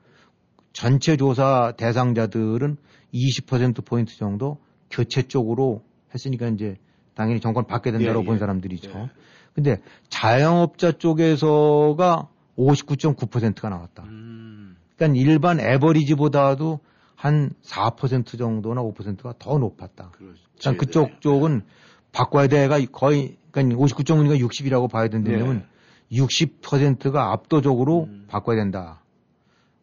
[0.73, 2.77] 전체 조사 대상자들은
[3.13, 4.57] 20% 포인트 정도
[4.89, 6.77] 교체 쪽으로 했으니까 이제
[7.15, 8.39] 당연히 정권 받게 된다고 예, 본 예.
[8.39, 8.89] 사람들이죠.
[8.91, 9.09] 예.
[9.57, 14.03] 근데 자영업자 쪽에서가 59.9%가 나왔다.
[14.03, 14.77] 음.
[14.95, 16.79] 그러니까 일반 에버리지보다도
[17.15, 20.11] 한 4% 정도나 5%가 더 높았다.
[20.11, 20.41] 그렇지.
[20.59, 21.19] 그러니까 그쪽 네.
[21.21, 21.61] 쪽은
[22.11, 25.65] 바꿔야 돼가 거의 그러니까 59.5니까 60이라고 봐야 된다면
[26.11, 26.17] 예.
[26.19, 28.25] 60%가 압도적으로 음.
[28.27, 29.01] 바꿔야 된다.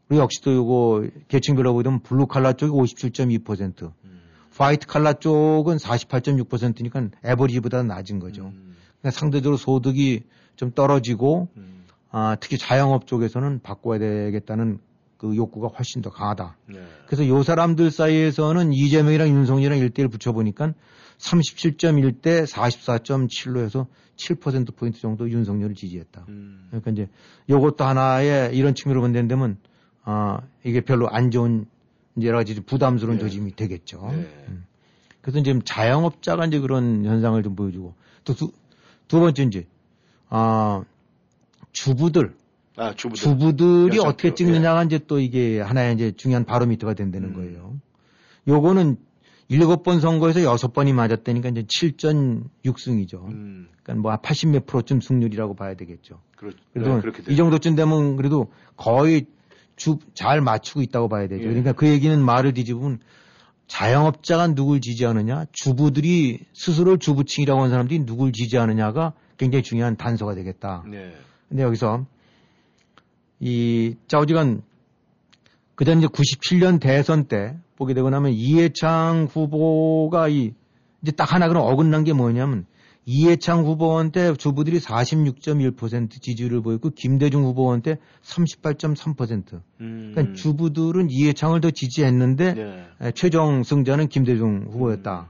[0.06, 4.20] 그리고 역시 또 이거 계층별로 보면 블루 칼라 쪽이 57.2%, 음.
[4.56, 8.44] 화이트 칼라 쪽은 48.6%니까 average보다 낮은 거죠.
[8.44, 8.73] 음.
[9.10, 10.22] 상대적으로 소득이
[10.56, 11.84] 좀 떨어지고 음.
[12.10, 14.78] 아, 특히 자영업 쪽에서는 바꿔야 되겠다는
[15.18, 16.56] 그 욕구가 훨씬 더 강하다.
[16.66, 16.80] 네.
[17.06, 20.74] 그래서 요 사람들 사이에서는 이재명이랑 윤석열이랑 1대1 붙여보니까
[21.18, 23.86] 37.1 대 44.7로 해서
[24.16, 26.26] 7%포인트 정도 윤석열을 지지했다.
[26.28, 26.66] 음.
[26.68, 27.08] 그러니까 이제
[27.48, 29.56] 요것도 하나의 이런 측면으로 본다면
[30.02, 31.66] 아, 이게 별로 안 좋은
[32.22, 33.24] 여러 가지 부담스러운 네.
[33.24, 34.08] 조짐이 되겠죠.
[34.12, 34.44] 네.
[34.48, 34.64] 음.
[35.20, 38.52] 그래서 이제 자영업자가 이제 그런 현상을 좀 보여주고 또 두,
[39.08, 39.66] 두 번째 이제
[40.28, 40.82] 아,
[41.72, 42.34] 주부들
[42.76, 43.22] 아, 주부들.
[43.22, 47.34] 주부들이 여성들, 어떻게 찍느냐가 이제 또 이게 하나의 이제 중요한 바로미터가 된다는 음.
[47.34, 47.74] 거예요.
[48.48, 48.96] 요거는
[49.48, 53.26] 일곱 번 선거에서 여섯 번이 맞았다니까 이제 7전 6승이죠.
[53.28, 53.68] 음.
[53.82, 56.20] 그러니까 뭐 80 몇 프로쯤 승률이라고 봐야 되겠죠.
[56.36, 57.36] 그렇, 그래도 네, 이.
[57.36, 59.26] 정도쯤 되면 그래도 거의
[59.76, 61.44] 주, 잘 맞추고 있다고 봐야 되죠.
[61.44, 61.48] 예.
[61.48, 63.00] 그러니까 그 얘기는 말을 뒤집으면
[63.74, 70.84] 자영업자가 누굴 지지하느냐, 주부들이 스스로 주부층이라고 하는 사람들이 누굴 지지하느냐가 굉장히 중요한 단서가 되겠다.
[70.88, 71.12] 네.
[71.48, 72.06] 근데 여기서
[73.40, 74.62] 이 짜오지간
[75.74, 80.54] 그다음 이제 97년 대선 때 보게 되고 나면 이해창 후보가 이
[81.02, 82.66] 이제 딱 하나 그런 어긋난 게 뭐냐면
[83.06, 89.60] 이해창 후보한테 주부들이 46.1% 지지를 보였고 김대중 후보한테 38.3%.
[89.80, 90.12] 음.
[90.14, 92.86] 그러니까 주부들은 이해창을 더 지지했는데 네.
[93.00, 95.28] 에, 최종 승자는 김대중 후보였다.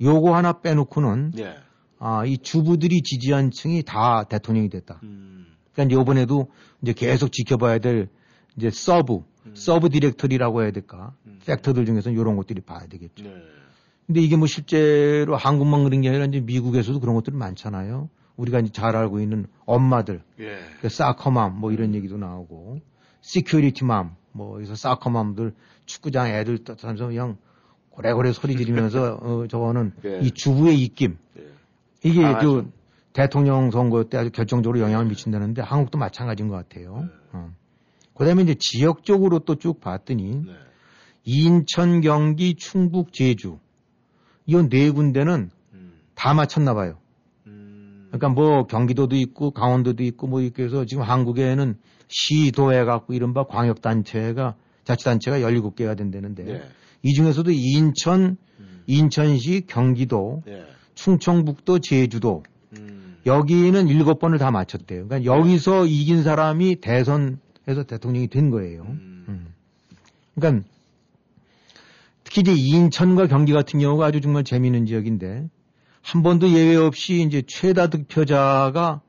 [0.00, 1.54] 요거 하나 빼놓고는 네.
[1.98, 4.98] 아, 이 주부들이 지지한 층이 다 대통령이 됐다.
[5.04, 5.46] 음.
[5.72, 6.50] 그러니까 이제 이번에도
[6.82, 8.08] 이제 계속 지켜봐야 될
[8.56, 9.54] 이제 sub, 음.
[9.54, 11.14] sub directory라고 해야 될까?
[11.26, 11.38] 음.
[11.46, 13.22] factor들 중에서는 이런 것들이 봐야 되겠죠.
[13.22, 13.34] 네.
[14.12, 18.10] 근데 이게 뭐 실제로 한국만 그런 게 아니라 이제 미국에서도 그런 것들이 많잖아요.
[18.36, 20.58] 우리가 이제 잘 알고 있는 엄마들, 예.
[20.82, 22.80] 그 soccer mom 뭐 이런 얘기도 나오고,
[23.22, 25.54] security mom, 뭐 여기서 soccer mom들
[25.86, 27.38] 축구장 애들 떠면서 그냥
[27.88, 30.20] 고래고래 소리 지르면서 어, 저거는 예.
[30.20, 31.46] 이 주부의 입김, 예.
[32.04, 32.64] 이게 강하죠.
[32.64, 32.68] 저
[33.14, 37.00] 대통령 선거 때 아주 결정적으로 영향을 미친다는데 한국도 마찬가지인 것 같아요.
[37.00, 37.08] 네.
[37.32, 37.50] 어.
[38.14, 40.52] 그다음에 이제 지역적으로 또 쭉 봤더니 네.
[41.24, 43.58] 인천, 경기, 충북, 제주
[44.46, 45.92] 이 네 군데는 음.
[46.14, 46.98] 다 맞췄나 봐요.
[47.46, 48.08] 음.
[48.08, 51.76] 그러니까 뭐 경기도도 있고 강원도도 있고 뭐 이렇게 해서 지금 한국에는
[52.08, 56.62] 시도해 갖고 이른바 광역단체가 자치단체가 17개가 된다는데 네.
[57.02, 58.82] 이 중에서도 인천, 음.
[58.86, 60.64] 인천시, 경기도, 네.
[60.94, 62.42] 충청북도, 제주도
[62.76, 63.16] 음.
[63.24, 65.06] 여기는 일곱 번을 다 맞췄대요.
[65.06, 68.84] 그러니까 여기서 이긴 사람이 대선에서 대통령이 된 거예요.
[70.34, 70.66] 그러니까
[72.32, 75.50] 특히 이제 인천과 경기 같은 경우가 아주 정말 재미있는 지역인데
[76.00, 79.02] 한 번도 예외 없이 이제 최다 득표자가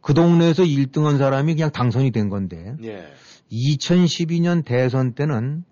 [0.00, 3.04] 그 동네에서 1등한 사람이 그냥 당선이 된 건데 예.
[3.50, 5.64] 2012년 대선 때는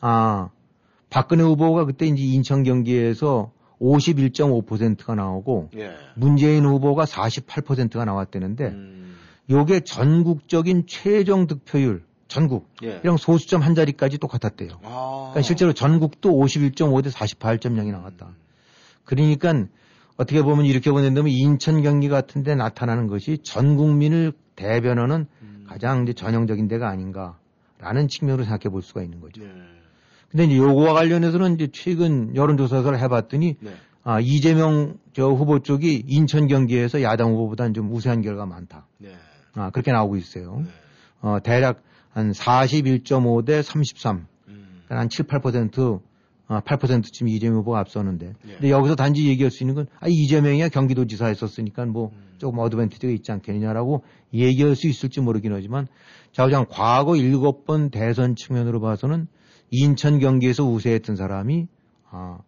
[0.00, 0.50] 아
[1.10, 5.90] 박근혜 후보가 그때 이제 인천 경기에서 51.5%가 나오고 예.
[6.14, 9.16] 문재인 후보가 48%가 나왔다는데 음.
[9.50, 13.00] 요게 전국적인 최종 득표율 전국 예.
[13.02, 14.80] 이랑 소수점 한 자리까지 똑같았대요.
[14.82, 15.30] 아.
[15.30, 18.28] 그러니까 실제로 전국도 51.5 대 48.0이 나왔다.
[19.04, 19.66] 그러니까
[20.16, 25.64] 어떻게 보면 이렇게 보낸다면 인천 경기 같은 데 나타나는 것이 전 국민을 대변하는 음.
[25.66, 29.42] 가장 이제 전형적인 데가 아닌가라는 측면으로 생각해 볼 수가 있는 거죠.
[29.42, 29.50] 네.
[30.30, 33.70] 근데 이제 요거와 관련해서는 이제 최근 여론조사를 해봤더니 네.
[34.04, 38.86] 아, 이재명 저 후보 쪽이 인천 경기에서 야당 후보보다는 좀 우세한 결과가 많다.
[38.98, 39.14] 네.
[39.54, 40.62] 아, 그렇게 나오고 있어요.
[40.64, 40.70] 네.
[41.20, 44.26] 어, 대략 한 41.5 대 33.
[44.48, 44.82] 음.
[44.84, 46.00] 그러니까 한 7, 8%,
[46.48, 48.34] 어, 8%쯤 이재명 후보가 앞서는데.
[48.46, 48.52] 예.
[48.52, 52.34] 근데 여기서 단지 얘기할 수 있는 건, 아, 이재명이야 경기도지사 했었으니까 뭐 음.
[52.38, 55.86] 조금 어드밴티지가 있지 않겠느냐라고 얘기할 수 있을지 모르긴 하지만,
[56.32, 59.28] 자, 그냥 과거 일곱 번 대선 측면으로 봐서는
[59.70, 61.66] 인천 경기에서 우세했던 사람이,
[62.10, 62.38] 아,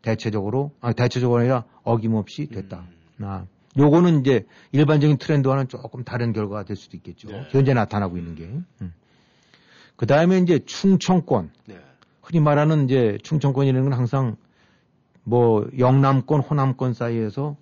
[0.00, 2.86] 대체적으로, 아, 대체적으로 아니라 어김없이 됐다.
[3.18, 3.24] 음.
[3.24, 7.28] 아, 요거는 이제 일반적인 트렌드와는 조금 다른 결과가 될 수도 있겠죠.
[7.28, 7.46] 네.
[7.50, 8.50] 현재 나타나고 있는 게.
[10.00, 11.50] 그 다음에 이제 충청권.
[11.66, 11.78] 네.
[12.22, 14.36] 흔히 말하는 이제 충청권이라는 건 항상
[15.24, 17.58] 뭐 영남권, 호남권 사이에서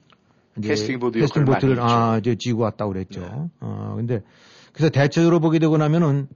[0.62, 3.22] 캐스팅 보드 캐스팅 보트를 아, 이제 쥐고 왔다고 그랬죠.
[3.22, 3.28] 네.
[3.58, 4.22] 어, 근데
[4.72, 6.28] 그래서 대체적으로 보게 되고 나면은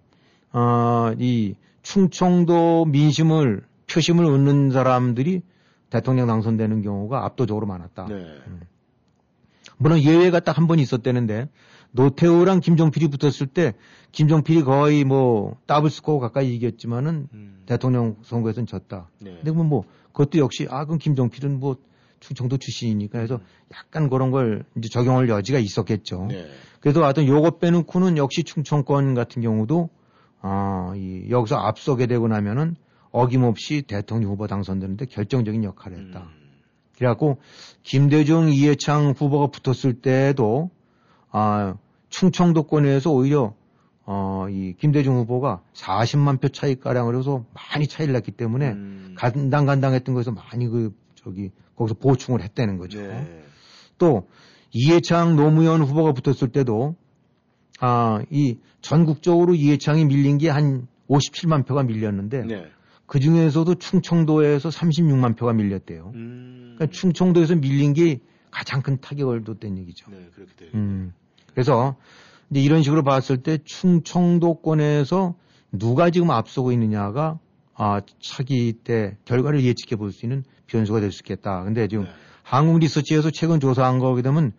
[0.53, 5.43] 어, 이 충청도 민심을 표심을 얻는 사람들이
[5.89, 8.07] 대통령 당선되는 경우가 압도적으로 많았다.
[8.07, 8.27] 네.
[9.79, 11.49] 물론 예외가 딱 한 번 있었다는데
[11.93, 13.75] 노태우랑 김종필이 붙었을 때
[14.13, 17.63] 김종필이 거의 뭐 더블 스코어 가까이 이겼지만은 음.
[17.67, 19.09] 대통령 선거에서는 졌다.
[19.21, 19.35] 네.
[19.37, 21.77] 근데 뭐, 뭐 그것도 역시 아 그럼 김종필은 뭐
[22.21, 23.41] 충청도 출신이니까 해서
[23.75, 26.27] 약간 그런 걸 이제 적용할 여지가 있었겠죠.
[26.29, 26.47] 네.
[26.81, 29.89] 그래도 하여튼 요것 빼놓고는 역시 충청권 같은 경우도
[30.41, 32.77] 아, 이 여기서 앞서게 되고 나면은
[33.11, 36.23] 어김없이 대통령 후보 당선되는데 결정적인 역할을 했다.
[36.23, 36.43] 음.
[36.97, 37.39] 그래갖고
[37.83, 40.71] 김대중, 이해창 후보가 붙었을 때도
[41.33, 41.77] 아,
[42.11, 43.55] 충청도권에서 오히려
[44.05, 49.15] 어, 이 김대중 후보가 40만 표 차이 가량을 해서 많이 차이를 났기 때문에 음.
[49.17, 53.01] 간당간당했던 거에서 많이 그 저기 거기서 보충을 했다는 거죠.
[53.01, 53.45] 네.
[53.99, 54.29] 또
[54.73, 56.97] 이해창 노무현 후보가 붙었을 때도
[57.81, 62.67] 아, 이 전국적으로 이해창이 밀린 게 한 57만 표가 밀렸는데 네.
[63.07, 66.13] 그 중에서도 충청도에서 36만 표가 밀렸대요.
[66.15, 66.75] 음.
[66.77, 70.11] 그러니까 충청도에서 밀린 게 가장 큰 타격을 줬다는 얘기죠.
[70.11, 70.71] 네, 그렇게 돼요.
[70.75, 71.13] 음.
[71.55, 71.97] 그래서
[72.51, 75.35] 이제 이런 식으로 봤을 때 충청도권에서
[75.73, 77.39] 누가 지금 앞서고 있느냐가
[77.75, 81.63] 아, 차기 때 결과를 예측해 볼 수 있는 변수가 될 수 있겠다.
[81.65, 82.11] 근데 지금 네.
[82.43, 84.53] 한국 리서치에서 최근 조사한 거게 되면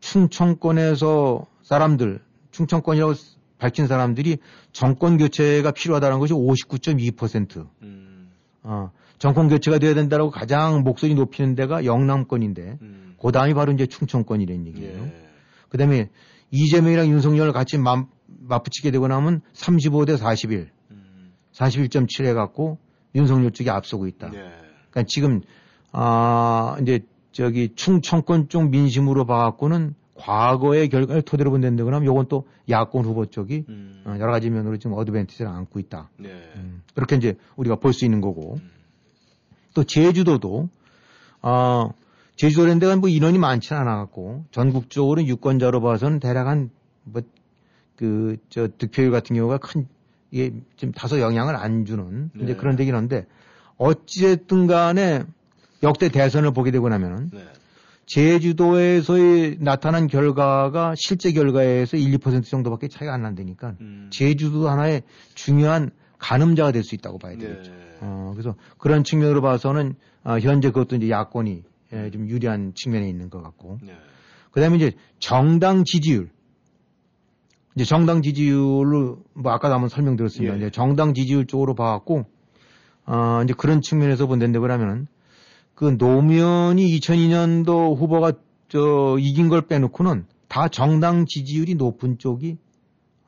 [0.00, 3.14] 충청권에서 사람들, 충청권이라고
[3.58, 4.38] 밝힌 사람들이
[4.72, 7.66] 정권 교체가 필요하다는 것이 59.2%.
[7.82, 8.30] 음.
[8.62, 13.14] 어, 정권 교체가 돼야 된다라고 가장 목소리 높이는 데가 영남권인데, 음.
[13.20, 15.02] 그 다음이 바로 이제 충청권이라는 얘기예요.
[15.04, 15.28] 예.
[15.68, 16.08] 그 다음에
[16.50, 21.32] 이재명이랑 윤석열을 같이 맞, 맞붙이게 되고 나면 35대 41, 음.
[21.52, 22.78] 41.7 해갖고
[23.14, 24.30] 윤석열 쪽이 앞서고 있다.
[24.30, 24.38] 네.
[24.90, 25.40] 그러니까 지금,
[25.92, 27.00] 아, 이제
[27.32, 33.64] 저기 충청권 쪽 민심으로 봐갖고는 과거의 결과를 토대로 본다고 하면 요건 또 야권 후보 쪽이
[33.68, 34.02] 음.
[34.04, 36.10] 어, 여러 가지 면으로 지금 어드밴티지를 안고 있다.
[36.18, 36.28] 네.
[36.56, 38.54] 음, 그렇게 이제 우리가 볼 수 있는 거고.
[38.54, 38.70] 음.
[39.72, 40.68] 또 제주도도
[41.42, 41.90] 어
[42.40, 46.70] 제주도라는 데가 뭐 인원이 많지는 않아갖고 전국적으로 유권자로 봐서는 대략 한
[47.04, 47.22] 뭐
[47.96, 49.86] 그 저 득표율 같은 경우가 큰
[50.30, 52.56] 이게 좀 다소 영향을 안 주는 이제 네.
[52.56, 53.26] 그런 데긴 한데
[53.76, 55.24] 어찌됐든 간에
[55.82, 57.44] 역대 대선을 보게 되고 나면은 네.
[58.06, 64.08] 제주도에서의 나타난 결과가 실제 결과에서 1, 2% 정도밖에 차이가 안 난다니까 음.
[64.10, 65.02] 제주도 하나의
[65.34, 67.70] 중요한 가늠자가 될 수 있다고 봐야 되겠죠.
[67.70, 67.98] 네.
[68.00, 73.30] 어, 그래서 그런 측면으로 봐서는 아, 현재 그것도 이제 야권이 예, 좀 유리한 측면에 있는
[73.30, 73.78] 것 같고.
[73.82, 73.94] 네.
[74.50, 76.30] 그 다음에 이제 정당 지지율.
[77.76, 80.54] 이제 정당 지지율로, 뭐 아까도 한번 설명드렸습니다.
[80.54, 80.58] 예.
[80.58, 82.24] 이제 정당 지지율 쪽으로 봐갖고,
[83.06, 85.06] 어, 이제 그런 측면에서 본다는데 그러면은
[85.74, 88.32] 그 노무현이 2002년도 후보가
[88.68, 92.58] 저 이긴 걸 빼놓고는 다 정당 지지율이 높은 쪽이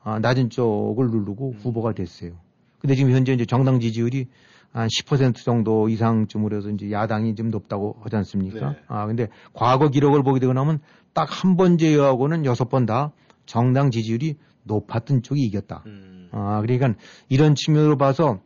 [0.03, 1.57] 아, 낮은 쪽을 누르고 음.
[1.57, 2.33] 후보가 됐어요.
[2.79, 4.27] 근데 지금 현재 이제 정당 지지율이
[4.73, 8.71] 한 10% 정도 이상쯤으로 해서 이제 야당이 좀 높다고 하지 않습니까?
[8.71, 8.77] 네.
[8.87, 10.79] 아, 근데 과거 기록을 보게 되고 나면
[11.13, 13.11] 딱 한 번 제외하고는 여섯 번 다
[13.45, 15.83] 정당 지지율이 높았던 쪽이 이겼다.
[15.85, 16.29] 음.
[16.31, 16.95] 아, 그러니까
[17.29, 18.39] 이런 측면으로 봐서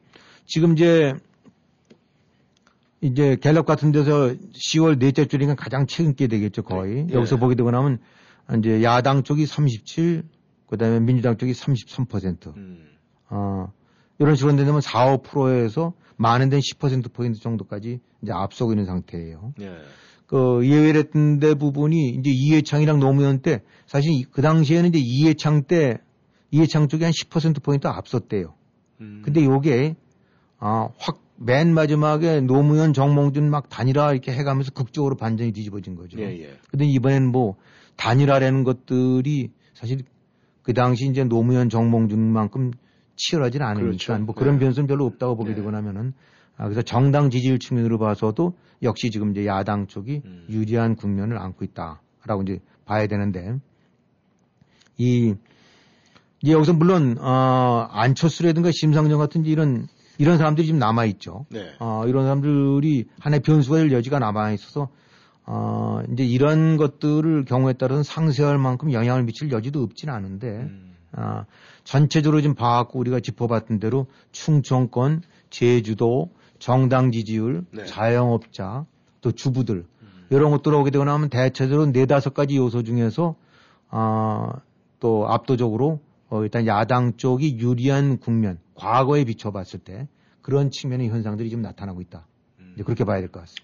[0.45, 1.13] 지금 이제
[3.01, 7.05] 이제 갤럽 같은 데서 10월 넷째 줄이니까 가장 최근께 되겠죠, 거의.
[7.05, 7.13] 네.
[7.13, 7.39] 여기서 예.
[7.39, 7.99] 보게 되고 나면
[8.57, 10.23] 이제 야당 쪽이 37,
[10.67, 12.55] 그 다음에 민주당 쪽이 33%.
[12.57, 12.88] 음.
[13.30, 13.71] 어,
[14.19, 19.53] 이런 식으로 되면 4, 5%에서 많은 데는 10%포인트 정도까지 이제 앞서고 있는 상태예요.
[19.57, 19.72] 네.
[20.26, 25.63] 그 예외를 했던 데 부분이 이제 이해창이랑 노무현 때 사실 이- 그 당시에는 이제 이해창
[25.63, 25.99] 때
[26.51, 28.53] 이해창 쪽이 한 10%포인트 앞섰대요.
[28.99, 29.22] 음.
[29.24, 29.95] 근데 요게
[30.59, 36.20] 아, 확 맨 마지막에 노무현 정몽준 막 단일화 이렇게 해가면서 극적으로 반전이 뒤집어진 거죠.
[36.20, 36.57] 예, 예.
[36.70, 37.55] 근데 이번엔 뭐
[37.95, 39.99] 단일화라는 것들이 사실
[40.63, 42.72] 그 당시 이제 노무현 정몽준만큼
[43.18, 44.18] 치열하진 않으니까 그렇죠.
[44.20, 44.65] 뭐 그런 네.
[44.65, 45.55] 변수는 별로 없다고 보게 네.
[45.57, 46.13] 되고 나면은
[46.55, 50.45] 아, 그래서 정당 지지율 측면으로 봐서도 역시 지금 이제 야당 쪽이 음.
[50.49, 53.57] 유리한 국면을 안고 있다라고 이제 봐야 되는데
[54.97, 55.36] 이
[56.41, 59.88] 이제 여기서 물론 어, 안철수라든가 심상정 같은 이런
[60.20, 61.45] 이런 사람들이 지금 남아 있죠.
[61.49, 61.74] 네.
[61.80, 64.89] 어, 이런 사람들이 하나의 변수가 될 여지가 남아 있어서
[65.45, 70.95] 어, 이제 이런 것들을 경우에 따라서는 상쇄할 만큼 영향을 미칠 여지도 없진 않은데 음.
[71.13, 71.45] 아,
[71.88, 76.29] 전체적으로 좀 봐갖고 우리가 짚어봤던 대로 충청권, 제주도,
[76.59, 77.85] 정당 지지율, 네.
[77.85, 78.85] 자영업자,
[79.21, 80.25] 또 주부들 음.
[80.29, 83.35] 이런 것들 오게 되고 나면 대체적으로 네 다섯 가지 요소 중에서
[83.89, 84.51] 아,
[84.99, 90.09] 또 압도적으로 어, 일단 야당 쪽이 유리한 국면, 과거에 비춰봤을 때
[90.41, 92.27] 그런 측면의 현상들이 좀 나타나고 있다.
[92.73, 93.63] 이제 그렇게 봐야 될 것 같습니다.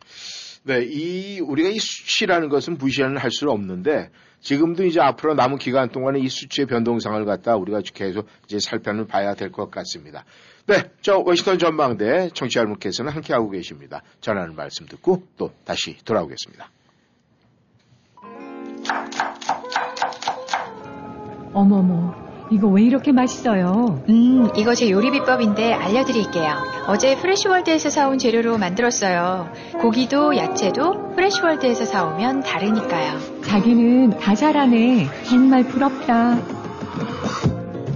[0.66, 4.10] 네, 이 우리가 이 수치라는 것은 무시는 할 수는 없는데
[4.40, 9.52] 지금도 이제 앞으로 남은 기간 동안에 이 수치의 변동상을 갖다 우리가 계속 이제 살펴봐야 될
[9.52, 10.26] 것 같습니다.
[10.66, 14.02] 네, 저 워싱턴 전망대 청취자 여러분께서는 함께 하고 계십니다.
[14.22, 16.70] 전하는 말씀 듣고 또 다시 돌아오겠습니다.
[21.54, 22.16] 어머머,
[22.52, 24.04] 이거 왜 이렇게 맛있어요?
[24.10, 26.54] 음, 이거 제 요리 비법인데 알려드릴게요.
[26.88, 29.50] 어제 프레시월드에서 사온 재료로 만들었어요.
[29.80, 33.20] 고기도 야채도 프레시월드에서 사오면 다르니까요.
[33.44, 35.08] 자기는 다 잘하네.
[35.24, 36.38] 정말 부럽다.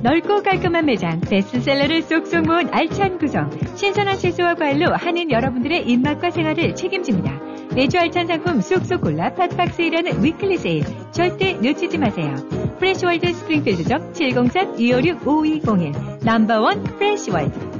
[0.03, 6.75] 넓고 깔끔한 매장, 베스트셀러를 쏙쏙 모은 알찬 구성, 신선한 채소와 과일로 하는 여러분들의 입맛과 생활을
[6.75, 7.47] 책임집니다.
[7.75, 12.35] 매주 알찬 상품 쏙쏙 골라 팍팍 세일하는 weekly 세일 절대 놓치지 마세요.
[12.77, 17.77] 프레시월드 스프링필드점 703-256-5201 number one 프레시월드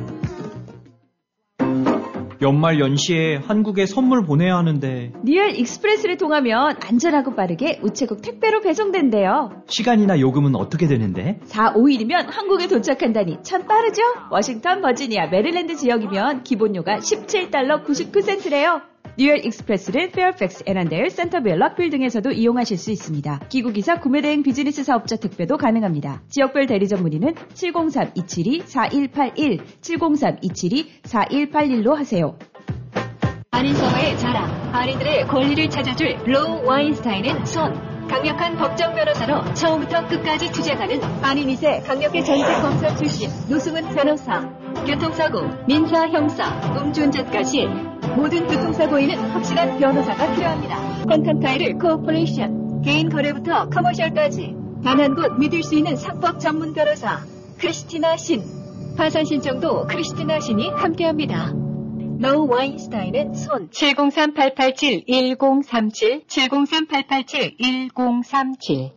[2.41, 9.63] 연말 연시에 한국에 선물 보내야 하는데 리얼 익스프레스를 통하면 안전하고 빠르게 우체국 택배로 배송된대요.
[9.67, 11.39] 시간이나 요금은 어떻게 되는데?
[11.45, 14.01] 4, 5일이면 한국에 도착한다니 참 빠르죠?
[14.31, 18.81] 워싱턴, 버지니아, 메릴랜드 지역이면 기본료가 17달러 99센트래요.
[19.19, 23.39] 리얼 익스프레스를 페어팩스, 애난데일, 센터빌, 락빌 등에서도 이용하실 수 있습니다.
[23.49, 26.21] 귀국이사 구매대행 비즈니스 사업자 택배도 가능합니다.
[26.29, 32.37] 지역별 대리점 문의는 703-272-4181, 703-272-4181로 하세요.
[33.49, 37.96] 한인서버의 자랑, 한인들의 권리를 찾아줄 로우 와인스타인은 손.
[38.07, 44.41] 강력한 법정 변호사로 처음부터 끝까지 투쟁하는 2세 강력의 전직 검사 출신 노승은 변호사.
[44.85, 46.45] 교통사고, 민사, 형사,
[46.77, 47.67] 음주운전까지
[48.15, 51.05] 모든 교통사고에는 확실한 변호사가 필요합니다.
[51.07, 57.19] 컨탄타이를 코퍼레이션, 개인 거래부터 커머셜까지 단 한 곳 믿을 수 있는 상법 전문 변호사
[57.59, 58.41] 크리스티나 신.
[58.95, 61.66] 파산 신청도 크리스티나 신이 함께합니다.
[62.19, 63.69] 로우 와인스타인은 손.
[63.69, 68.96] 703-887-1037 703-887-1037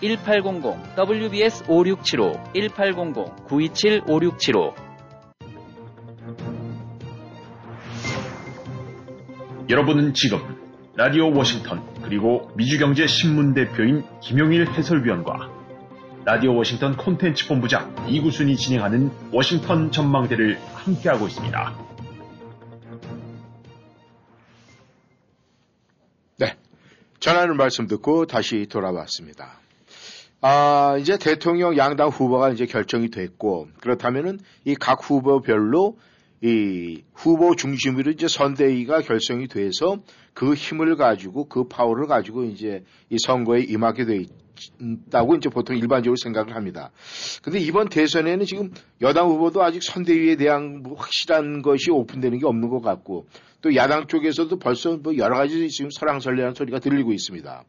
[0.00, 4.74] 1800 WBS 5675 1800 927 5675
[9.68, 10.38] 여러분은 지금
[10.96, 15.48] 라디오 워싱턴 그리고 미주경제 신문 대표인 김용일 해설위원과
[16.24, 21.78] 라디오 워싱턴 콘텐츠 본부장 이구순이 진행하는 워싱턴 전망대를 함께하고 있습니다.
[26.38, 26.56] 네.
[27.20, 29.60] 전하는 말씀 듣고 다시 돌아왔습니다.
[30.42, 35.98] 아, 이제 대통령 양당 후보가 이제 결정이 됐고, 그렇다면은 이 각 후보별로
[36.42, 39.98] 이 후보 중심으로 이제 선대위가 결성이 돼서
[40.32, 44.24] 그 힘을 가지고 그 파워를 가지고 이제 이 선거에 임하게 돼
[44.80, 46.90] 있다고 이제 보통 일반적으로 생각을 합니다.
[47.42, 48.70] 근데 이번 대선에는 지금
[49.02, 53.26] 여당 후보도 아직 선대위에 대한 뭐 확실한 것이 오픈되는 게 없는 것 같고
[53.60, 57.64] 또 야당 쪽에서도 벌써 뭐 여러 가지 지금 설랑설레한 소리가 들리고 있습니다.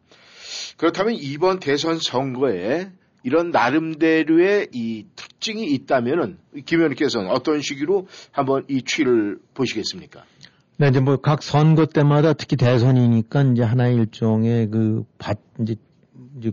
[0.78, 2.90] 그렇다면 이번 대선 선거에
[3.24, 10.24] 이런 나름대로의 이 특징이 있다면은 김 의원께서는 어떤 식으로 한번 이 추이를 보시겠습니까?
[10.78, 15.76] 네, 이제 뭐 각 선거 때마다 특히 대선이니까 이제 하나의 일종의 그 밭, 이제,
[16.40, 16.52] 이제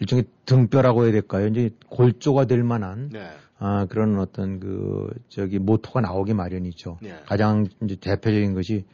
[0.00, 1.48] 일종의 등뼈라고 해야 될까요?
[1.48, 3.28] 이제 골조가 될 만한 네.
[3.58, 6.98] 아, 그런 어떤 그 저기 모토가 나오기 마련이죠.
[7.02, 7.16] 네.
[7.26, 8.84] 가장 이제 대표적인 것이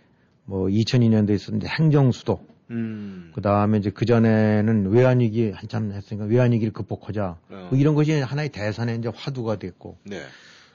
[0.46, 2.40] 뭐 2002년도에 있었는데 행정수도
[2.70, 3.30] 음.
[3.34, 7.38] 그 다음에 이제 그 전에는 외환위기 한참 했으니까 외환위기를 극복하자.
[7.50, 7.68] 어.
[7.70, 9.98] 뭐 이런 것이 하나의 대선의 이제 화두가 됐고.
[10.04, 10.22] 네.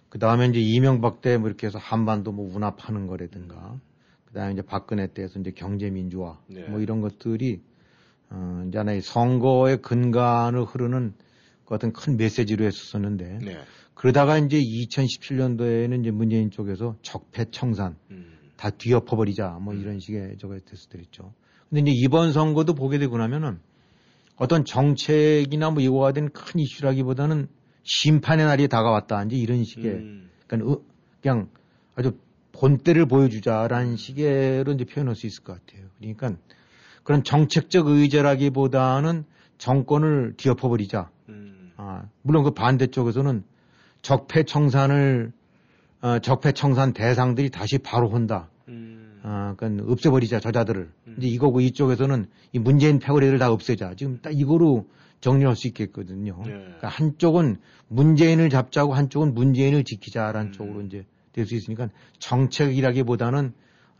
[0.09, 3.79] 그 다음에 이제 이명박 때 뭐 이렇게 해서 한반도 뭐 운합하는 거라든가.
[4.25, 6.37] 그 다음에 이제 박근혜 때에서 이제 경제민주화.
[6.47, 6.67] 네.
[6.67, 7.61] 뭐 이런 것들이,
[8.29, 11.13] 어, 이제 하나의 선거의 근간을 흐르는
[11.65, 13.39] 그 어떤 큰 메시지로 했었었는데.
[13.43, 13.57] 네.
[13.95, 18.37] 그러다가 이제 2017년도에는 이제 문재인 쪽에서 적폐 청산 음.
[18.55, 21.33] 다 뒤엎어버리자 뭐 이런 식의 저거 됐었더랬죠.
[21.69, 23.59] 근데 이제 이번 선거도 보게 되고 나면은
[24.35, 27.47] 어떤 정책이나 뭐 이거가 된 큰 이슈라기보다는
[27.83, 30.29] 심판의 날이 다가왔다 이제 이런 식의 음.
[30.47, 30.81] 그러니까 어,
[31.21, 31.49] 그냥
[31.95, 32.17] 아주
[32.53, 35.87] 본때를 보여주자라는 식으로 이제 표현할 수 있을 것 같아요.
[35.99, 36.33] 그러니까
[37.03, 39.25] 그런 정책적 의제라기보다는
[39.57, 41.09] 정권을 뒤엎어버리자.
[41.29, 41.71] 음.
[41.77, 43.43] 아, 물론 그 반대쪽에서는
[44.01, 45.31] 적폐 청산을
[46.01, 48.49] 어, 적폐 청산 대상들이 다시 바로 혼다.
[48.69, 48.98] 음.
[49.23, 50.89] 아, 그러니까 없애버리자 저자들을.
[51.17, 53.95] 이제 이거고 이쪽에서는 이 문재인 패거리를 다 없애자.
[53.95, 54.87] 지금 딱 이거로
[55.21, 56.37] 정리할 수 있겠거든요.
[56.45, 56.49] 예.
[56.49, 57.57] 그러니까 한쪽은
[57.89, 60.53] 문재인을 잡자고 한쪽은 문재인을 지키자라는 음.
[60.53, 61.89] 쪽으로 이제 될 수 있으니까
[62.19, 63.53] 정책이라기보다는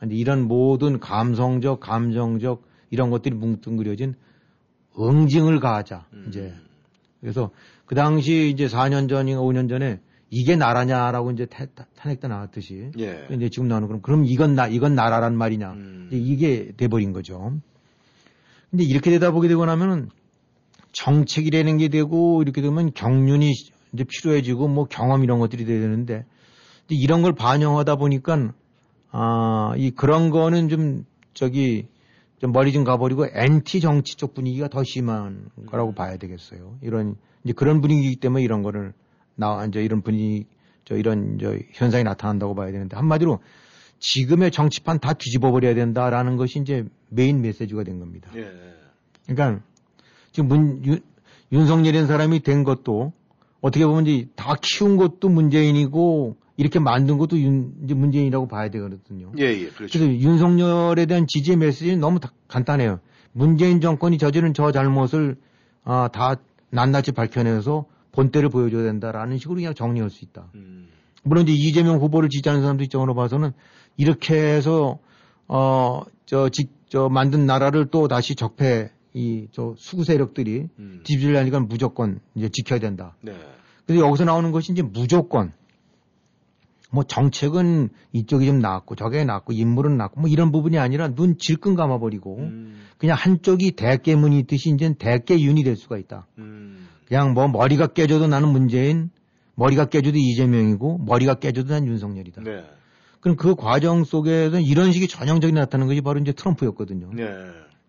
[0.10, 4.16] 이런 모든 감성적, 감정적 이런 것들이 뭉뚱그려진
[4.98, 6.06] 응징을 가하자.
[6.14, 6.26] 음.
[6.30, 6.54] 이제
[7.22, 7.52] 그래서
[7.86, 10.00] 그 당시 이제 4년 전인가 5년 전에
[10.32, 11.48] 이게 나라냐라고 이제
[11.96, 13.28] 탄핵 때 나왔듯이 예.
[13.32, 16.10] 이제 지금 나오는 그럼 그럼 이건 나 이건 나라란 말이냐 음.
[16.12, 17.54] 이게 돼버린 거죠.
[18.70, 20.10] 근데 이렇게 되다 보게 되고 나면은
[20.92, 23.52] 정책이라는 게 되고 이렇게 되면 경륜이
[23.94, 26.26] 이제 필요해지고 뭐 경험 이런 것들이 돼야 되는데
[26.90, 28.54] 이런 걸 반영하다 보니까
[29.12, 31.88] 아, 이 그런 거는 좀 저기
[32.40, 36.78] 좀 머리 좀 가버리고 엔티 정치 쪽 분위기가 더 심한 거라고 봐야 되겠어요.
[36.82, 38.94] 이런 이제 그런 분위기이기 때문에 이런 거를
[39.40, 40.46] 나 이제 이런 분위기
[40.86, 43.40] 저 이런 저 현상이 나타난다고 봐야 되는데 한마디로
[44.00, 48.30] 지금의 정치판 다 뒤집어 버려야 된다라는 것이 이제 메인 메시지가 된 겁니다.
[48.36, 48.48] 예.
[49.28, 49.64] 그러니까
[50.32, 51.00] 지금 문, 윤,
[51.52, 53.14] 윤석열이라는 사람이 된 것도
[53.62, 59.32] 어떻게 보면 이제 다 키운 것도 문재인이고 이렇게 만든 것도 윤, 이제 문재인이라고 봐야 되거든요.
[59.38, 59.98] 예, 예, 그렇죠.
[60.00, 63.00] 그래서 윤석열에 대한 지지의 메시지는 너무 다- 간단해요.
[63.32, 65.38] 문재인 정권이 저지른 저 잘못을
[65.84, 66.36] 아, 다
[66.72, 67.86] 낱낱이 밝혀내서
[68.20, 70.52] 본때를 보여줘야 된다라는 식으로 그냥 정리할 수 있다.
[71.24, 73.52] 물론 이제 이재명 후보를 지지하는 사람들 입장으로 봐서는
[73.96, 75.00] 이렇게 해서
[75.48, 76.50] 어저
[76.90, 80.68] 저 만든 나라를 또 다시 적폐 이 저 수구 세력들이
[81.04, 83.16] 뒤집으려니까 무조건 이제 지켜야 된다.
[83.22, 83.34] 네.
[83.86, 85.52] 근데 여기서 나오는 것이 이제 무조건
[86.92, 91.76] 뭐 정책은 이쪽이 좀 낫고 저게 낫고 인물은 낫고 뭐 이런 부분이 아니라 눈 질끈
[91.76, 92.82] 감아버리고 음.
[92.98, 96.28] 그냥 한쪽이 대깨문이 있듯이 이제 대깨윤이 될 수가 있다.
[96.40, 96.88] 음.
[97.10, 99.10] 그냥 뭐 머리가 깨져도 나는 문재인,
[99.56, 102.44] 머리가 깨져도 이재명이고 머리가 깨져도 난 윤석열이다.
[102.44, 102.64] 네.
[103.20, 107.10] 그럼 그 과정 속에서 이런 식이 전형적인 나타나는 것이 바로 이제 트럼프였거든요.
[107.14, 107.28] 네.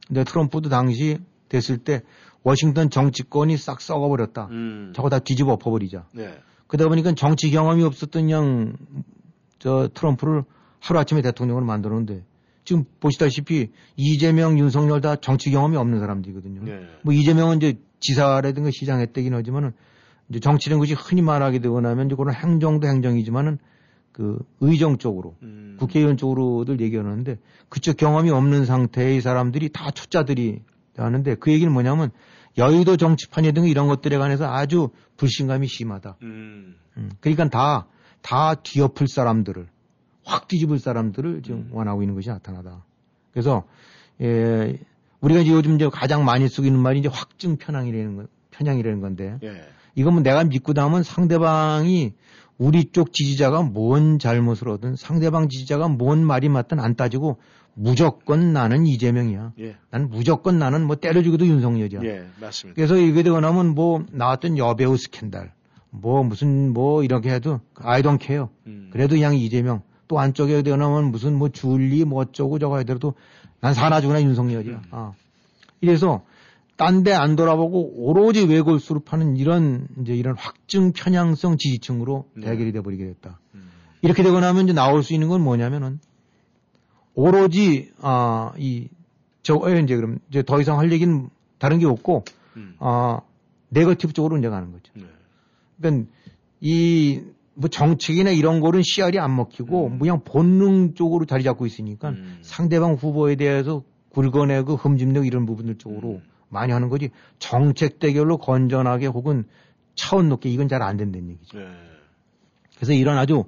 [0.08, 1.18] 근데 트럼프도 당시
[1.48, 2.02] 됐을 때
[2.42, 4.48] 워싱턴 정치권이 싹 썩어버렸다.
[4.50, 4.92] 음.
[4.96, 6.06] 저거 다 뒤집어 엎어버리자.
[6.12, 6.34] 네.
[6.66, 8.76] 그러다 보니까 정치 경험이 없었던 그냥
[9.58, 10.44] 저 트럼프를
[10.80, 12.24] 하루아침에 대통령으로 만들었는데
[12.64, 16.64] 지금 보시다시피 이재명, 윤석열 다 정치 경험이 없는 사람들이거든요.
[16.64, 16.80] 네.
[17.02, 19.72] 뭐 이재명은 이제 지사라든가 시장 했대긴 하지만은
[20.28, 23.58] 이제 정치라는 것이 흔히 말하게 되고 나면 이제 그런 행정도 행정이지만은
[24.12, 25.76] 그 의정 쪽으로 음.
[25.78, 27.38] 국회의원 쪽으로들 얘기하는데
[27.68, 30.62] 그쪽 경험이 없는 상태의 사람들이 다 초짜들이
[30.96, 32.10] 하는데 그 얘기는 뭐냐면
[32.58, 36.16] 여의도 정치판이 등 이런 것들에 관해서 아주 불신감이 심하다.
[36.22, 36.76] 음.
[36.96, 37.86] 음, 그러니까 다,
[38.22, 39.68] 다 뒤엎을 사람들을,
[40.24, 42.84] 확 뒤집을 사람들을 지금 원하고 있는 것이 나타나다.
[43.32, 43.64] 그래서,
[44.20, 44.78] 예,
[45.20, 49.38] 우리가 이제 요즘 이제 가장 많이 쓰고 있는 말이 이제 확증 편향이라는 거, 편향이라는 건데,
[49.42, 49.62] 예.
[49.94, 52.14] 이건 뭐 내가 믿고 나면 상대방이
[52.58, 57.38] 우리 쪽 지지자가 뭔 잘못을 하든 상대방 지지자가 뭔 말이 맞든 안 따지고
[57.74, 59.52] 무조건 나는 이재명이야.
[59.60, 59.76] 예.
[59.90, 62.00] 나는 무조건 나는 뭐 때려주기도 윤석열이야.
[62.04, 62.74] 예, 맞습니다.
[62.76, 65.50] 그래서 이게 되고 나면 뭐 나왔던 여배우 스캔들
[65.90, 68.46] 뭐 무슨 뭐 이렇게 해도 I don't care.
[68.66, 68.90] 음.
[68.92, 73.14] 그래도 그냥 이재명 또 안쪽에 되고 나면 무슨 뭐 줄리 뭐 어쩌고 저거 하더라도
[73.60, 74.76] 난 사나주구나 윤석열이야.
[74.76, 74.82] 음.
[74.90, 75.12] 아.
[75.80, 76.22] 이래서
[76.76, 82.46] 딴 데 안 돌아보고 오로지 외골수로 파는 이런 이제 이런 확증 편향성 지지층으로 네.
[82.46, 83.38] 대결이 돼 버리게 됐다.
[83.54, 83.70] 음.
[84.00, 86.00] 이렇게 되고 나면 이제 나올 수 있는 건 뭐냐면은
[87.14, 92.24] 오로지 아이저 이제 그럼 이제 더 이상 할 얘기는 다른 게 없고
[92.56, 92.76] 음.
[92.78, 93.20] 아
[93.68, 94.90] 네거티브 쪽으로 이제 가는 거죠.
[94.94, 95.04] 네.
[95.78, 96.10] 그러니까
[96.60, 97.20] 이
[97.60, 99.98] 뭐 정책이나 이런 거는 씨알이 안 먹히고 음.
[99.98, 106.22] 그냥 본능 쪽으로 자리 잡고 있으니까 상대방 후보에 대해서 굵어내고 흠집내고 이런 부분들 쪽으로 음.
[106.48, 109.44] 많이 하는 거지 정책 대결로 건전하게 혹은
[109.94, 111.58] 차원 높게 이건 잘 안 된다는 얘기죠.
[111.58, 111.66] 네.
[112.76, 113.44] 그래서 이런 아주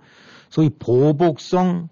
[0.51, 1.89] 소위 보복성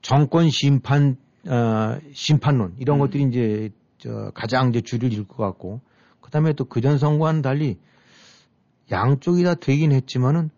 [0.00, 5.82] 정권 심판 어, 심판론 이런 것들이 이제 저 가장 이제 주를 이룰 것 같고
[6.22, 7.76] 그다음에 또 그전 선거와는 달리
[8.90, 10.50] 양쪽이 다 되긴 했지만은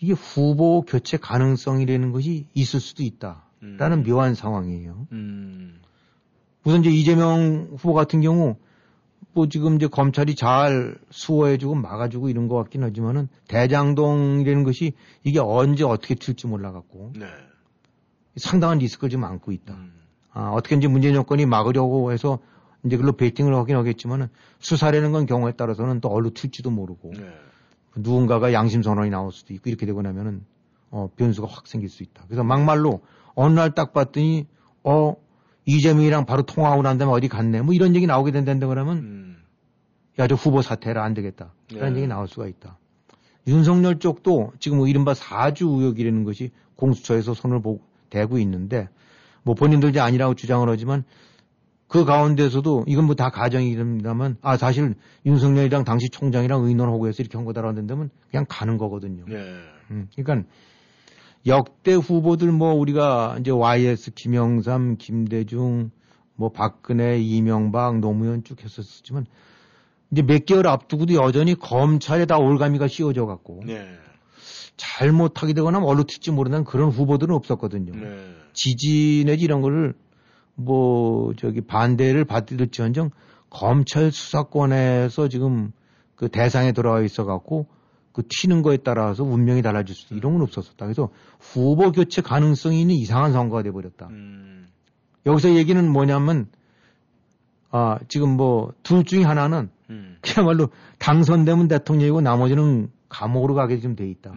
[0.00, 5.08] 이게 후보 교체 가능성이라는 것이 있을 수도 있다라는 묘한 상황이에요.
[5.12, 5.80] 음.
[6.64, 8.56] 우선 이제 이재명 후보 같은 경우
[9.32, 14.92] 뭐 지금 이제 검찰이 잘 수호해주고 막아주고 이런 것 같긴 하지만은 대장동이라는 것이
[15.24, 17.26] 이게 언제 어떻게 튈지 몰라갖고 네.
[18.36, 19.76] 상당한 리스크를 지금 안고 있다.
[20.32, 22.38] 아, 어떻게 이제 문재인 정권이 막으려고 해서
[22.84, 24.28] 이제 그걸로 베이팅을 하긴 하겠지만은
[24.60, 27.28] 수사라는 건 경우에 따라서는 또 얼로 튈지도 모르고 네.
[27.96, 30.44] 누군가가 양심 선언이 나올 수도 있고 이렇게 되고 나면은
[30.90, 32.24] 어, 변수가 확 생길 수 있다.
[32.26, 33.00] 그래서 막말로
[33.34, 34.46] 어느 날 딱 봤더니
[34.84, 35.14] 어
[35.66, 37.60] 이재명이랑 바로 통화하고 난 다음에 어디 갔네.
[37.62, 39.36] 뭐 이런 얘기 나오게 된다는데 그러면
[40.18, 41.52] 야저 후보 사퇴라 안 되겠다.
[41.68, 42.00] 그런 네.
[42.00, 42.78] 얘기 나올 수가 있다.
[43.46, 47.80] 윤석열 쪽도 지금 뭐 이른바 사주 의혹이라는 것이 공수처에서 손을 보고
[48.10, 48.88] 대고 있는데
[49.42, 51.04] 뭐 본인들 이제 아니라고 주장을 하지만
[51.88, 54.94] 그 가운데서도 이건 뭐 다 가정이랍니다만 아 사실
[55.26, 59.24] 윤석열이랑 당시 총장이랑 의논하고 해서 이렇게 한 거다라고 한다면 그냥 가는 거거든요.
[59.26, 59.36] 네.
[59.90, 60.46] 음, 그러니까
[61.46, 65.90] 역대 후보들 뭐 우리가 이제 YS 김영삼, 김대중,
[66.36, 69.26] 뭐 박근혜, 이명박, 노무현 쭉 했었지만
[70.10, 73.86] 이제 몇 개월 앞두고도 여전히 검찰에 다 올가미가 씌워져 갖고 네.
[74.76, 77.92] 잘못하게 되거나 얼로 튈지 모르는 그런 후보들은 없었거든요.
[77.94, 78.34] 네.
[78.52, 79.94] 지지 내지 이런 거를
[80.58, 83.10] 뭐 저기 반대를 받을지언정
[83.48, 85.70] 검찰 수사권에서 지금
[86.16, 87.68] 그 대상에 들어와 있어 갖고
[88.12, 90.84] 그 튀는 거에 따라서 운명이 달라질 수도 이런 건 없었었다.
[90.84, 94.08] 그래서 후보 교체 가능성이 있는 이상한 선거가 돼 버렸다.
[95.26, 96.48] 여기서 얘기는 뭐냐면
[97.70, 99.70] 아 지금 뭐 둘 중에 하나는
[100.22, 104.32] 그야말로 당선되면 대통령이고 나머지는 감옥으로 가게 좀돼 있다.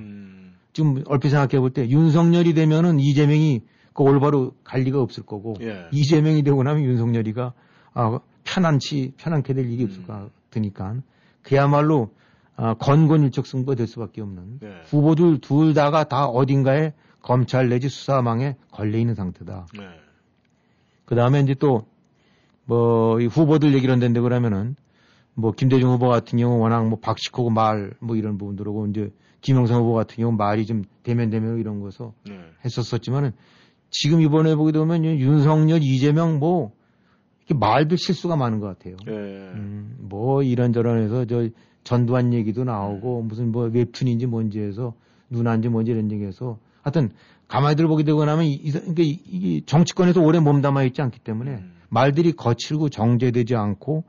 [0.74, 3.61] 지금 얼핏 생각해 볼 때 윤석열이 되면은 이재명이
[3.94, 5.88] 그 올바로 갈 리가 없을 거고 예.
[5.92, 7.54] 이재명이 되고 나면 윤석열이가
[7.94, 10.96] 아, 편안치 편안게 될 일이 없을 것 같으니까
[11.44, 12.12] 그야말로
[12.56, 14.82] 아, 건건일적 승부가 될 수밖에 없는 네.
[14.86, 19.68] 후보들 둘 다가 다 어딘가에 검찰 내지 수사망에 걸려 있는 상태다.
[19.78, 19.84] 네.
[21.06, 21.86] 그 다음에 이제 또,
[22.66, 24.76] 뭐, 이 후보들 얘기를 한다는데 그러면은,
[25.34, 29.12] 뭐, 김대중 후보 같은 경우 워낙 뭐, 박식하고 말, 뭐 이런 부분들하고 이제,
[29.42, 32.39] 김영삼 후보 같은 경우 말이 좀 대면 대면 이런 거서 네.
[32.64, 33.34] 했었었지만은,
[33.92, 36.72] 지금 이번에 보게 되면 윤석열, 이재명 뭐,
[37.46, 38.96] 이렇게 말도 실수가 많은 것 같아요.
[39.06, 39.12] 네.
[39.12, 41.50] 음, 뭐, 이런저런 해서 저,
[41.84, 44.94] 전두환 얘기도 나오고, 무슨 뭐, 웹툰인지 뭔지 해서,
[45.30, 47.12] 누나인지 뭔지 이런 얘기해서, 하여튼,
[47.48, 51.58] 가만히 들어보게 되고 나면, 이, 이, 그러니까 이- 이 정치권에서 오래 몸담아 있지 않기 때문에,
[51.89, 54.06] 말들이 거칠고 정제되지 않고,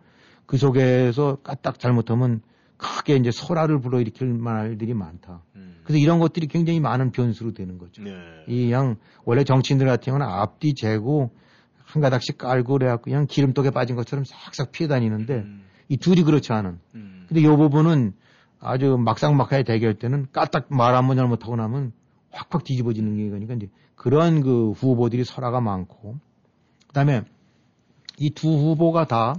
[0.47, 2.41] 그 속에서 까딱 잘못하면
[2.76, 5.43] 크게 이제 소라를 불어일으킬 말들이 많다.
[5.93, 8.03] 그래서 이런 것들이 굉장히 많은 변수로 되는 거죠.
[8.03, 8.12] 네.
[8.49, 11.30] 이양 원래 정치인들 같은 경우는 앞뒤 재고
[11.84, 15.45] 한 가닥씩 깔고 그래갖고 그냥 기름떡에 빠진 것처럼 싹싹 피해 다니는데
[15.88, 16.78] 이 둘이 그렇지 않은.
[17.28, 18.14] 근데 이 부분은
[18.61, 21.93] 아주 막상막하에 대결 때는 까딱 말 한 번 잘못하고 나면
[22.30, 26.16] 확확 뒤집어지는 게 그러니까 이제 그런 그 후보들이 설화가 많고
[26.88, 27.22] 그다음에
[28.18, 29.34] 이 두 후보가 다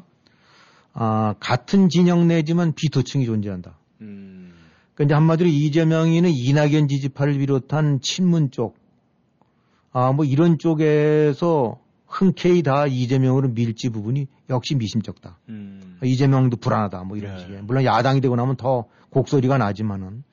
[0.94, 3.78] 아, 같은 진영 내지만 비토층이 존재한다.
[4.96, 8.76] 그러니까 한마디로 이재명이는 이낙연 지지파를 비롯한 친문 쪽,
[9.92, 15.40] 아, 뭐 이런 쪽에서 흔쾌히 다 이재명으로 밀지 부분이 역시 미심쩍다.
[16.04, 17.04] 이재명도 불안하다.
[17.06, 17.62] 뭐 이런 식의.
[17.64, 20.24] 물론 야당이 되고 나면 더 곡소리가 나지만은.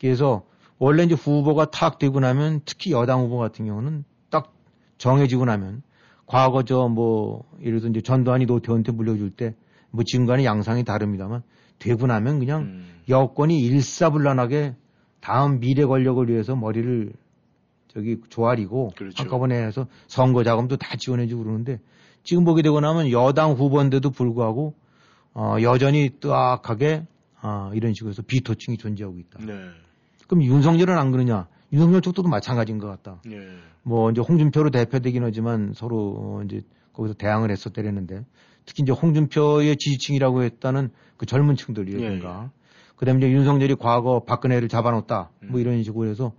[0.00, 0.44] 그래서
[0.78, 4.52] 원래 이제 후보가 탁 되고 나면 특히 여당 후보 같은 경우는 딱
[4.98, 5.82] 정해지고 나면
[6.26, 9.54] 과거 저 뭐 예를 들어 이제 전두환이 노태우한테 물려줄 때
[9.90, 11.42] 뭐 지금과는 양상이 다릅니다만
[11.78, 14.74] 되고 나면 그냥 여권이 일사불란하게
[15.20, 17.12] 다음 미래 권력을 위해서 머리를
[17.88, 21.80] 저기 조아리고 한꺼번에 해서 선거 자금도 다 지원해주고 그러는데
[22.24, 24.74] 지금 보게 되고 나면 여당 후보인데도 불구하고
[25.32, 27.06] 어, 여전히 뜨악하게
[27.42, 29.40] 어, 이런 식으로 해서 비토층이 존재하고 있다.
[29.44, 29.52] 네.
[30.26, 31.48] 그럼 윤석열은 안 그러냐?
[31.72, 33.20] 윤석열 쪽도 마찬가지인 것 같다.
[33.26, 33.36] 네.
[33.82, 36.62] 뭐 이제 홍준표로 대표되긴 하지만 서로 어, 이제
[36.94, 38.24] 거기서 대항을 했었대랬는데
[38.64, 42.50] 특히 이제 홍준표의 지지층이라고 했다는 그 젊은 층들이라든가
[42.96, 45.30] 그 다음에 이제 윤석열이 과거 박근혜를 잡아놓았다.
[45.48, 46.32] 뭐 이런 식으로 해서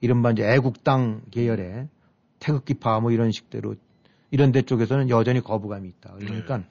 [0.00, 1.88] 이른바 이제 애국당 계열의
[2.38, 3.74] 태극기파 뭐 이런 식대로
[4.30, 6.14] 이런 데 쪽에서는 여전히 거부감이 있다.
[6.18, 6.62] 그러니까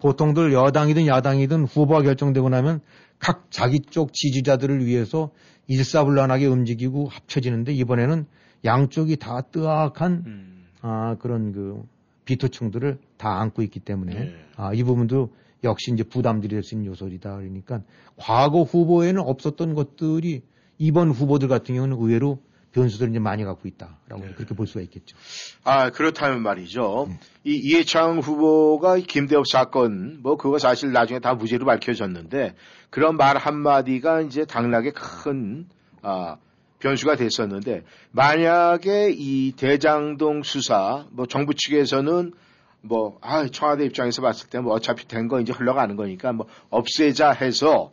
[0.00, 2.80] 보통들 여당이든 야당이든 후보가 결정되고 나면
[3.18, 5.30] 각 자기 쪽 지지자들을 위해서
[5.66, 8.26] 일사불란하게 움직이고 합쳐지는데 이번에는
[8.64, 11.82] 양쪽이 다 뜨악한 아, 그런 그
[12.24, 15.32] 비토층들을 다 안고 있기 때문에 아, 이 부분도
[15.64, 17.36] 역시 이제 부담들이 될 수 있는 요소이다.
[17.36, 17.82] 그러니까
[18.16, 20.42] 과거 후보에는 없었던 것들이
[20.78, 22.40] 이번 후보들 같은 경우는 의외로
[22.72, 25.16] 변수들을 이제 많이 갖고 있다라고 그렇게 볼 수가 있겠죠.
[25.64, 27.08] 아, 그렇다면 말이죠.
[27.42, 32.54] 이 이해창 후보가 이 김대엽 사건, 뭐, 그거 사실 나중에 다 무죄로 밝혀졌는데,
[32.90, 35.66] 그런 말 한마디가 이제 당락에 큰,
[36.02, 36.36] 아,
[36.78, 42.32] 변수가 됐었는데, 만약에 이 대장동 수사, 뭐, 정부 측에서는,
[42.80, 47.32] 뭐, 아, 청와대 입장에서 봤을 때 뭐 어차피 된 거 이제 흘러가는 거니까 뭐 없애자
[47.32, 47.92] 해서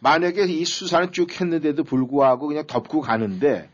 [0.00, 3.68] 만약에 이 수사는 쭉 했는데도 불구하고 그냥 덮고 가는데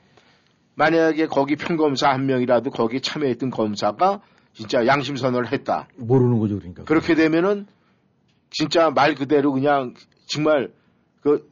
[0.74, 4.20] 만약에 거기 평검사 한 명이라도 거기 참여했던 검사가
[4.52, 5.88] 진짜 양심 선언을 했다.
[5.96, 6.84] 모르는 거죠, 그러니까.
[6.84, 7.66] 그렇게 되면은
[8.50, 9.94] 진짜 말 그대로 그냥
[10.26, 10.70] 정말
[11.22, 11.50] 그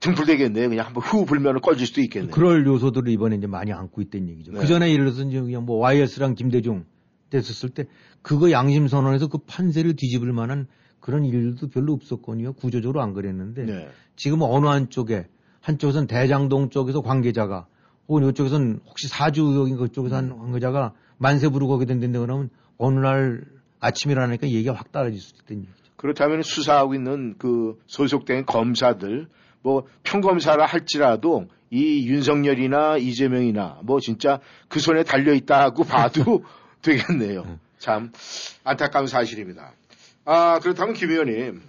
[0.00, 0.68] 등불되겠네요.
[0.68, 2.30] 그냥 한번 후 불면은 꺼질 수도 있겠네요.
[2.30, 4.52] 그럴 요소들을 이번에 이제 많이 안고 있다는 얘기죠.
[4.52, 4.60] 네.
[4.60, 6.84] 그 전에 예를 들어서 이제 그냥 뭐 YS랑 김대중
[7.30, 7.86] 됐었을 때
[8.22, 10.66] 그거 양심 선언에서 그 판세를 뒤집을 만한
[11.00, 12.52] 그런 일도 별로 없었거든요.
[12.52, 13.88] 구조적으로 안 그랬는데 네.
[14.16, 15.26] 지금 어느 한쪽에
[15.60, 17.66] 한쪽에서는 대장동 쪽에서 관계자가
[18.08, 23.44] 혹은 이쪽에서는 혹시 사주 의혹인 그쪽에서 한 관계자가 만세 부르고 거기 된다는데 그러면 어느 날
[23.80, 25.80] 아침이라니까 얘기가 확 달라질 수 있다는 얘기죠.
[25.96, 29.28] 그렇다면 수사하고 있는 그 소속된 검사들
[29.62, 36.42] 뭐 평검사라 할지라도 이 윤석열이나 이재명이나 뭐 진짜 그 손에 달려 있다 하고 봐도
[36.82, 37.58] 되겠네요.
[37.78, 38.12] 참
[38.64, 39.72] 안타까운 사실입니다.
[40.24, 41.62] 아 그렇다면 김 의원님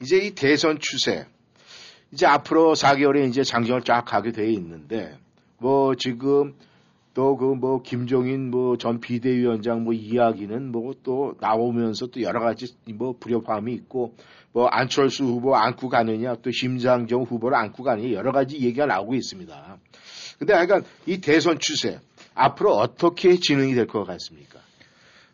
[0.00, 1.26] 이제 이 대선 추세
[2.12, 5.18] 이제 앞으로 4개월에 이제 장정을 쫙 가게 돼 있는데
[5.58, 6.54] 뭐 지금
[7.14, 12.74] 또 그 뭐 김종인 뭐 전 비대위원장 뭐 이야기는 뭐 또 나오면서 또 여러 가지
[12.94, 14.14] 뭐 불협화음이 있고
[14.52, 19.78] 뭐 안철수 후보 안고 가느냐 또 심상정 후보를 안고 가느냐 여러 가지 얘기가 나오고 있습니다.
[20.38, 22.00] 근데 하여간 이 대선 추세
[22.36, 24.60] 앞으로 어떻게 진행이 될 것 같습니까?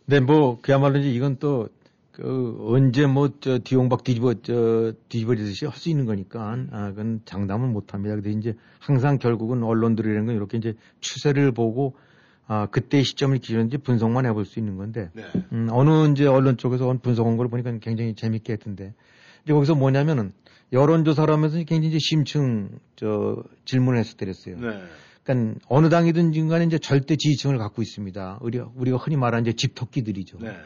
[0.07, 1.69] 네, 뭐 그야말로 이제 이건 또
[2.13, 7.69] 그 언제 뭐 저 뒤용박 뒤집어 저 뒤집어지듯이 할 수 있는 거니까 아 그건 장담을
[7.69, 8.15] 못 합니다.
[8.15, 11.97] 근데 이제 항상 결국은 언론들이라는 건 이렇게 이제 추세를 보고
[12.47, 15.23] 아 그때 시점을 기준으로 이제 분석만 해볼 수 있는 건데 네.
[15.53, 18.93] 음, 어느 이제 언론 쪽에서 분석한 걸 보니까 굉장히 재밌게 했던데
[19.45, 20.33] 이제 거기서 뭐냐면은
[20.71, 24.59] 여론조사를 하면서 굉장히 이제 심층 저 질문을 했었더랬어요.
[24.61, 24.83] 네.
[25.23, 28.39] 그러니까 어느 당이든 간에 이제 절대 지지층을 갖고 있습니다.
[28.41, 30.39] 우리가, 우리가 흔히 말하는 이제 집토끼들이죠.
[30.41, 30.57] 네.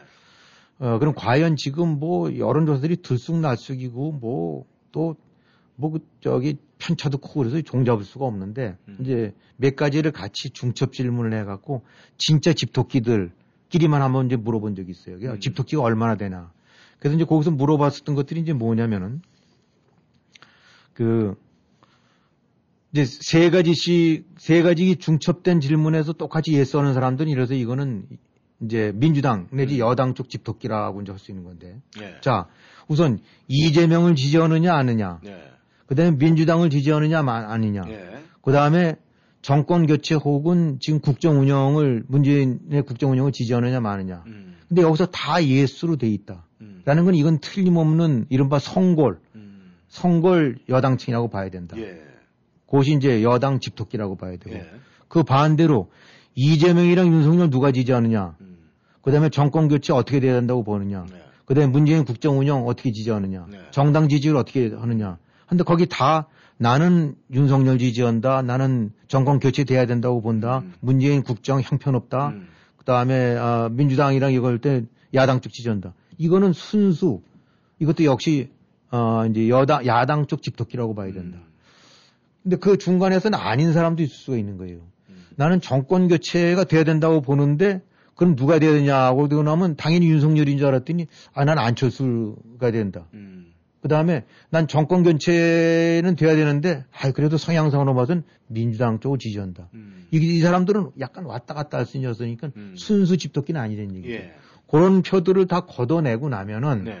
[0.79, 8.25] 어, 그럼 과연 지금 뭐 여론조사들이 들쑥날쑥이고 뭐 또뭐그 저기 편차도 크고 그래서 종잡을 수가
[8.25, 11.83] 없는데 이제 몇 가지를 같이 중첩 질문을 해갖고
[12.17, 15.17] 진짜 집토끼들끼리만 한번 이제 물어본 적이 있어요.
[15.17, 16.51] 그러니까 집토끼가 얼마나 되나.
[16.99, 19.21] 그래서 이제 거기서 물어봤었던 것들이 이제 뭐냐면은
[20.93, 21.35] 그
[22.93, 28.05] 이제 세 가지씩 세 가지 중첩된 질문에서 똑같이 yes 하는 사람들은 이래서 이거는
[28.61, 31.79] 이제 민주당 내지 여당 쪽 집토끼라고 이제 할 수 있는 건데.
[31.99, 32.15] 네.
[32.21, 32.47] 자,
[32.87, 35.19] 우선 이재명을 지지하느냐 않느냐.
[35.23, 35.37] 네.
[35.85, 37.81] 그다음에 민주당을 지지하느냐 마- 아니냐.
[37.83, 38.23] 네.
[38.41, 38.95] 그다음에
[39.41, 44.23] 정권 교체 혹은 지금 국정 운영을 문재인의 국정 운영을 지지하느냐 마느냐.
[44.27, 44.55] 음.
[44.67, 46.45] 근데 여기서 다 예스로 돼 있다.
[46.85, 49.19] 라는 건 이건 틀림없는 이른바 성골,
[49.89, 51.75] 성골 여당층이라고 봐야 된다.
[51.77, 51.81] 음.
[51.81, 52.06] 예.
[52.69, 54.55] 그것이 이제 여당 집토끼라고 봐야 되고.
[54.55, 54.69] 예.
[55.07, 55.89] 그 반대로
[56.35, 58.35] 이재명이랑 윤석열 누가 지지하느냐.
[58.41, 58.57] 음.
[59.01, 61.05] 그 다음에 정권 교체 어떻게 돼야 된다고 보느냐.
[61.09, 61.21] 네.
[61.45, 63.47] 그 다음에 문재인 국정 운영 어떻게 지지하느냐.
[63.71, 65.17] 정당 지지를 어떻게 하느냐.
[65.47, 68.41] 근데 거기 다 나는 윤석열 지지한다.
[68.41, 70.59] 나는 정권 교체돼야 된다고 본다.
[70.59, 70.73] 음.
[70.81, 72.33] 문재인 국정 형편없다.
[72.75, 75.93] 그 다음에 아, 민주당이랑 이걸 때 야당 쪽 지지한다.
[76.17, 77.21] 이거는 순수
[77.79, 78.49] 이것도 역시
[78.91, 81.39] 어, 이제 여당 야당 쪽 집토끼라고 봐야 된다.
[82.47, 84.79] 근데 그 중간에서는 아닌 사람도 있을 수가 있는 거예요.
[85.35, 87.81] 나는 정권 교체가 돼야 된다고 보는데
[88.15, 93.05] 그럼 누가 돼야 되냐고 되고 나면 당연히 윤석열인 줄 알았더니 아 난 안철수가 된다.
[93.81, 99.67] 그 다음에 난 정권 교체는 돼야 되는데 아 그래도 성향상으로 봐서는 민주당 쪽을 지지한다.
[100.11, 104.13] 이, 이 사람들은 약간 왔다 갔다 할 수 있는 여서니까 순수 집토끼는 아니라는 얘기죠.
[104.13, 104.33] 예.
[104.69, 106.97] 그런 표들을 다 걷어내고 나면은 네.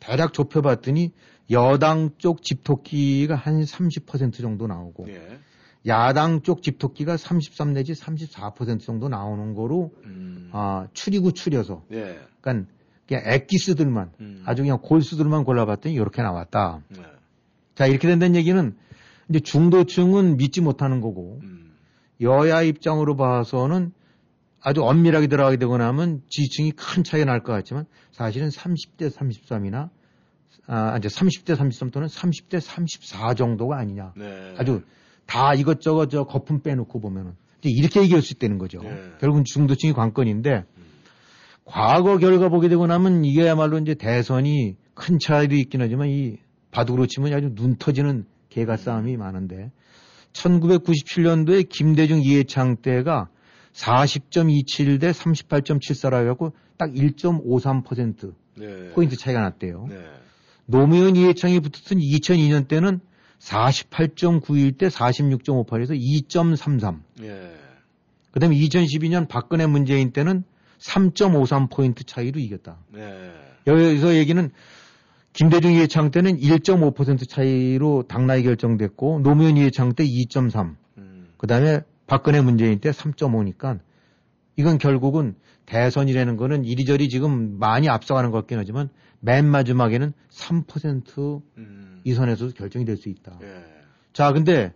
[0.00, 1.12] 대략 좁혀봤더니
[1.50, 5.38] 여당 쪽 집토끼가 한 30% 정도 나오고 예.
[5.86, 9.92] 야당 쪽 집토끼가 33 내지 34% 정도 나오는 거로
[10.52, 12.20] 아, 추리고 추려서 예.
[12.40, 12.72] 그러니까
[13.06, 14.12] 그냥 액기스들만
[14.44, 16.82] 아주 그냥 골수들만 골라봤더니 이렇게 나왔다.
[16.88, 17.02] 네.
[17.74, 18.76] 자 이렇게 된다는 얘기는
[19.28, 21.40] 이제 중도층은 믿지 못하는 거고
[22.20, 23.92] 여야 입장으로 봐서는
[24.60, 29.90] 아주 엄밀하게 들어가게 되고 나면 지지층이 큰 차이가 날것 같지만 사실은 30대 33이나
[30.66, 34.12] 아, 이제 30대 33 또는 30대 34 정도가 아니냐.
[34.16, 34.54] 네.
[34.58, 34.82] 아주
[35.26, 38.80] 다 이것저것 저 거품 빼놓고 보면은 이제 이렇게 얘기할 수 있다는 거죠.
[39.20, 40.64] 결국은 중도층이 관건인데
[41.64, 46.38] 과거 결과 보게 되고 나면 이게야말로 이제 대선이 큰 차이도 있긴 하지만 이
[46.70, 49.70] 바둑으로 치면 아주 눈 터지는 개가 싸움이 많은데
[50.32, 53.28] 1997년도에 김대중 이해창 때가
[53.72, 58.90] 40.27 대 38.74라 해갖고 딱 1.53% 네.
[58.90, 59.86] 포인트 차이가 났대요.
[60.66, 63.00] 노무현 이해창이 붙었던 2002년 때는
[63.38, 65.98] 48.91 대 46.58에서
[66.28, 67.00] 2.33.
[67.22, 67.52] 예.
[68.30, 70.44] 그 다음에 2012년 박근혜 문재인 때는
[70.78, 72.78] 3.53포인트 차이로 이겼다.
[72.92, 73.32] 네.
[73.66, 74.50] 여기서 얘기는
[75.32, 80.76] 김대중 이해창 때는 1.5% 차이로 당락이 결정됐고 노무현 이해창 때 2.3.
[80.98, 81.28] 음.
[81.36, 83.80] 그 다음에 박근혜 문재인 때 3.5니까
[84.56, 85.34] 이건 결국은
[85.66, 88.90] 대선이라는 거는 이리저리 지금 많이 앞서가는 것 같긴 하지만
[89.24, 92.00] 맨 마지막에는 3% 음.
[92.04, 93.38] 이선에서 결정이 될 수 있다.
[93.42, 93.64] 예.
[94.12, 94.72] 자, 근데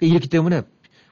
[0.00, 0.62] 이렇기 때문에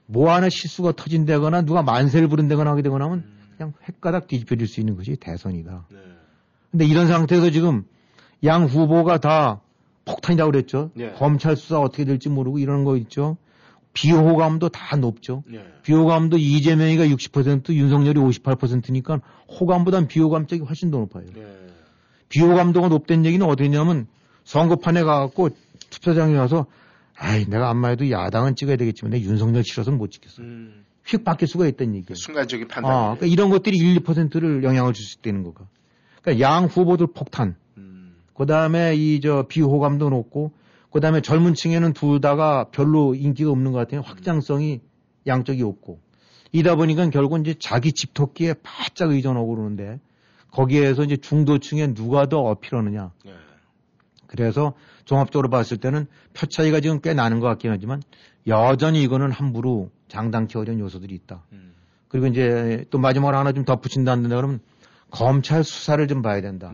[0.07, 3.23] 뭐 하나 실수가 터진다거나 누가 만세를 부른다거나 하게 되거나 하면
[3.55, 5.85] 그냥 획가닥 뒤집혀질 수 있는 것이 대선이다.
[6.71, 7.83] 근데 이런 상태에서 지금
[8.43, 9.61] 양 후보가 다
[10.05, 10.89] 폭탄이라고 그랬죠.
[10.97, 11.11] 예.
[11.11, 13.37] 검찰 수사 어떻게 될지 모르고 이런 거 있죠.
[13.93, 15.43] 비호감도 다 높죠.
[15.53, 15.63] 예.
[15.83, 19.21] 비호감도 이재명이가 60% 윤석열이 58%니까
[19.59, 21.25] 호감보단 비호감 쪽이 훨씬 더 높아요.
[22.31, 24.07] 비호 감도가 높다는 얘기는 어디냐면
[24.45, 25.49] 선거판에 가갖고
[25.89, 26.65] 투표장에 가서
[27.15, 30.41] 아이 내가 안마해도 야당은 찍어야 되겠지만 내 윤석열 싫어서 못 찍겠어.
[31.05, 32.15] 휙 바뀔 수가 있다는 얘기예요.
[32.15, 32.91] 순간적인 판단.
[32.91, 35.65] 아, 그러니까 이런 것들이 1, 2%를 영향을 줄 수 있다는 거가.
[36.21, 37.55] 그러니까 양 후보들 폭탄.
[38.33, 40.51] 그 다음에 이 저 비호감도 높고,
[40.89, 44.01] 그 다음에 젊은 층에는 둘 다가 별로 인기가 없는 것 같아요.
[44.01, 44.81] 확장성이
[45.27, 45.99] 양쪽이 없고.
[46.53, 49.99] 이다 보니까 결국은 이제 자기 집토끼에 바짝 의존하고 그러는데,
[50.51, 53.11] 거기에서 이제 중도층에 누가 더 어필하느냐.
[54.27, 54.73] 그래서
[55.05, 58.01] 종합적으로 봤을 때는 표 차이가 지금 꽤 나는 것 같긴 하지만
[58.47, 61.43] 여전히 이거는 함부로 장담치 어려운 요소들이 있다.
[62.07, 64.59] 그리고 이제 또 마지막으로 하나 좀 덧붙인다는데 그러면
[65.09, 66.71] 검찰 수사를 좀 봐야 된다.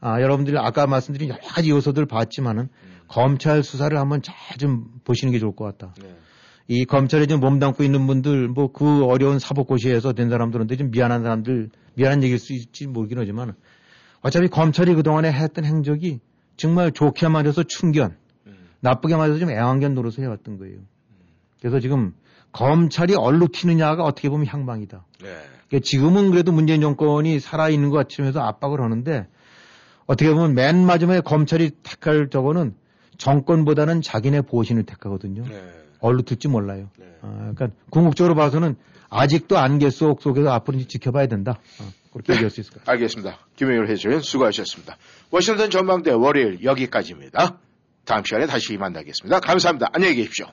[0.00, 2.68] 아, 여러분들이 아까 말씀드린 여러 가지 요소들 봤지만은
[3.08, 5.94] 검찰 수사를 한번 잘 좀 보시는 게 좋을 것 같다.
[6.72, 11.70] 이 검찰에 좀 몸담고 있는 분들 뭐 그 어려운 사법고시에서 된 사람들한테 좀 미안한 사람들
[11.94, 13.54] 미안한 얘기일 수 있지 모르긴 하지만
[14.20, 16.20] 어차피 검찰이 그동안에 했던 행적이
[16.56, 18.14] 정말 좋게 맞아서 충견
[18.78, 20.78] 나쁘게 맞아서 좀 애완견 노릇을 해왔던 거예요.
[21.60, 22.14] 그래서 지금
[22.52, 25.04] 검찰이 얼로 튀느냐가 어떻게 보면 향방이다.
[25.66, 29.26] 그러니까 지금은 그래도 문재인 정권이 살아있는 것 같으면서 압박을 하는데
[30.06, 32.74] 어떻게 보면 맨 마지막에 검찰이 택할 저거는
[33.18, 35.42] 정권보다는 자기네 보신을 택하거든요.
[36.00, 36.90] 얼로 듣지 몰라요.
[37.22, 38.76] 아, 그러니까 궁극적으로 봐서는
[39.08, 41.58] 아직도 안개 속 속에서 앞으로 지켜봐야 된다.
[41.80, 42.94] 아, 그렇게 얘기할 수 있을 것 같아요.
[42.94, 43.38] 알겠습니다.
[43.56, 44.96] 김영일 해설위원 수고하셨습니다.
[45.30, 47.58] 워싱턴 전망대 월요일 여기까지입니다.
[48.04, 49.40] 다음 시간에 다시 만나겠습니다.
[49.40, 49.88] 감사합니다.
[49.92, 50.46] 안녕히 계십시오.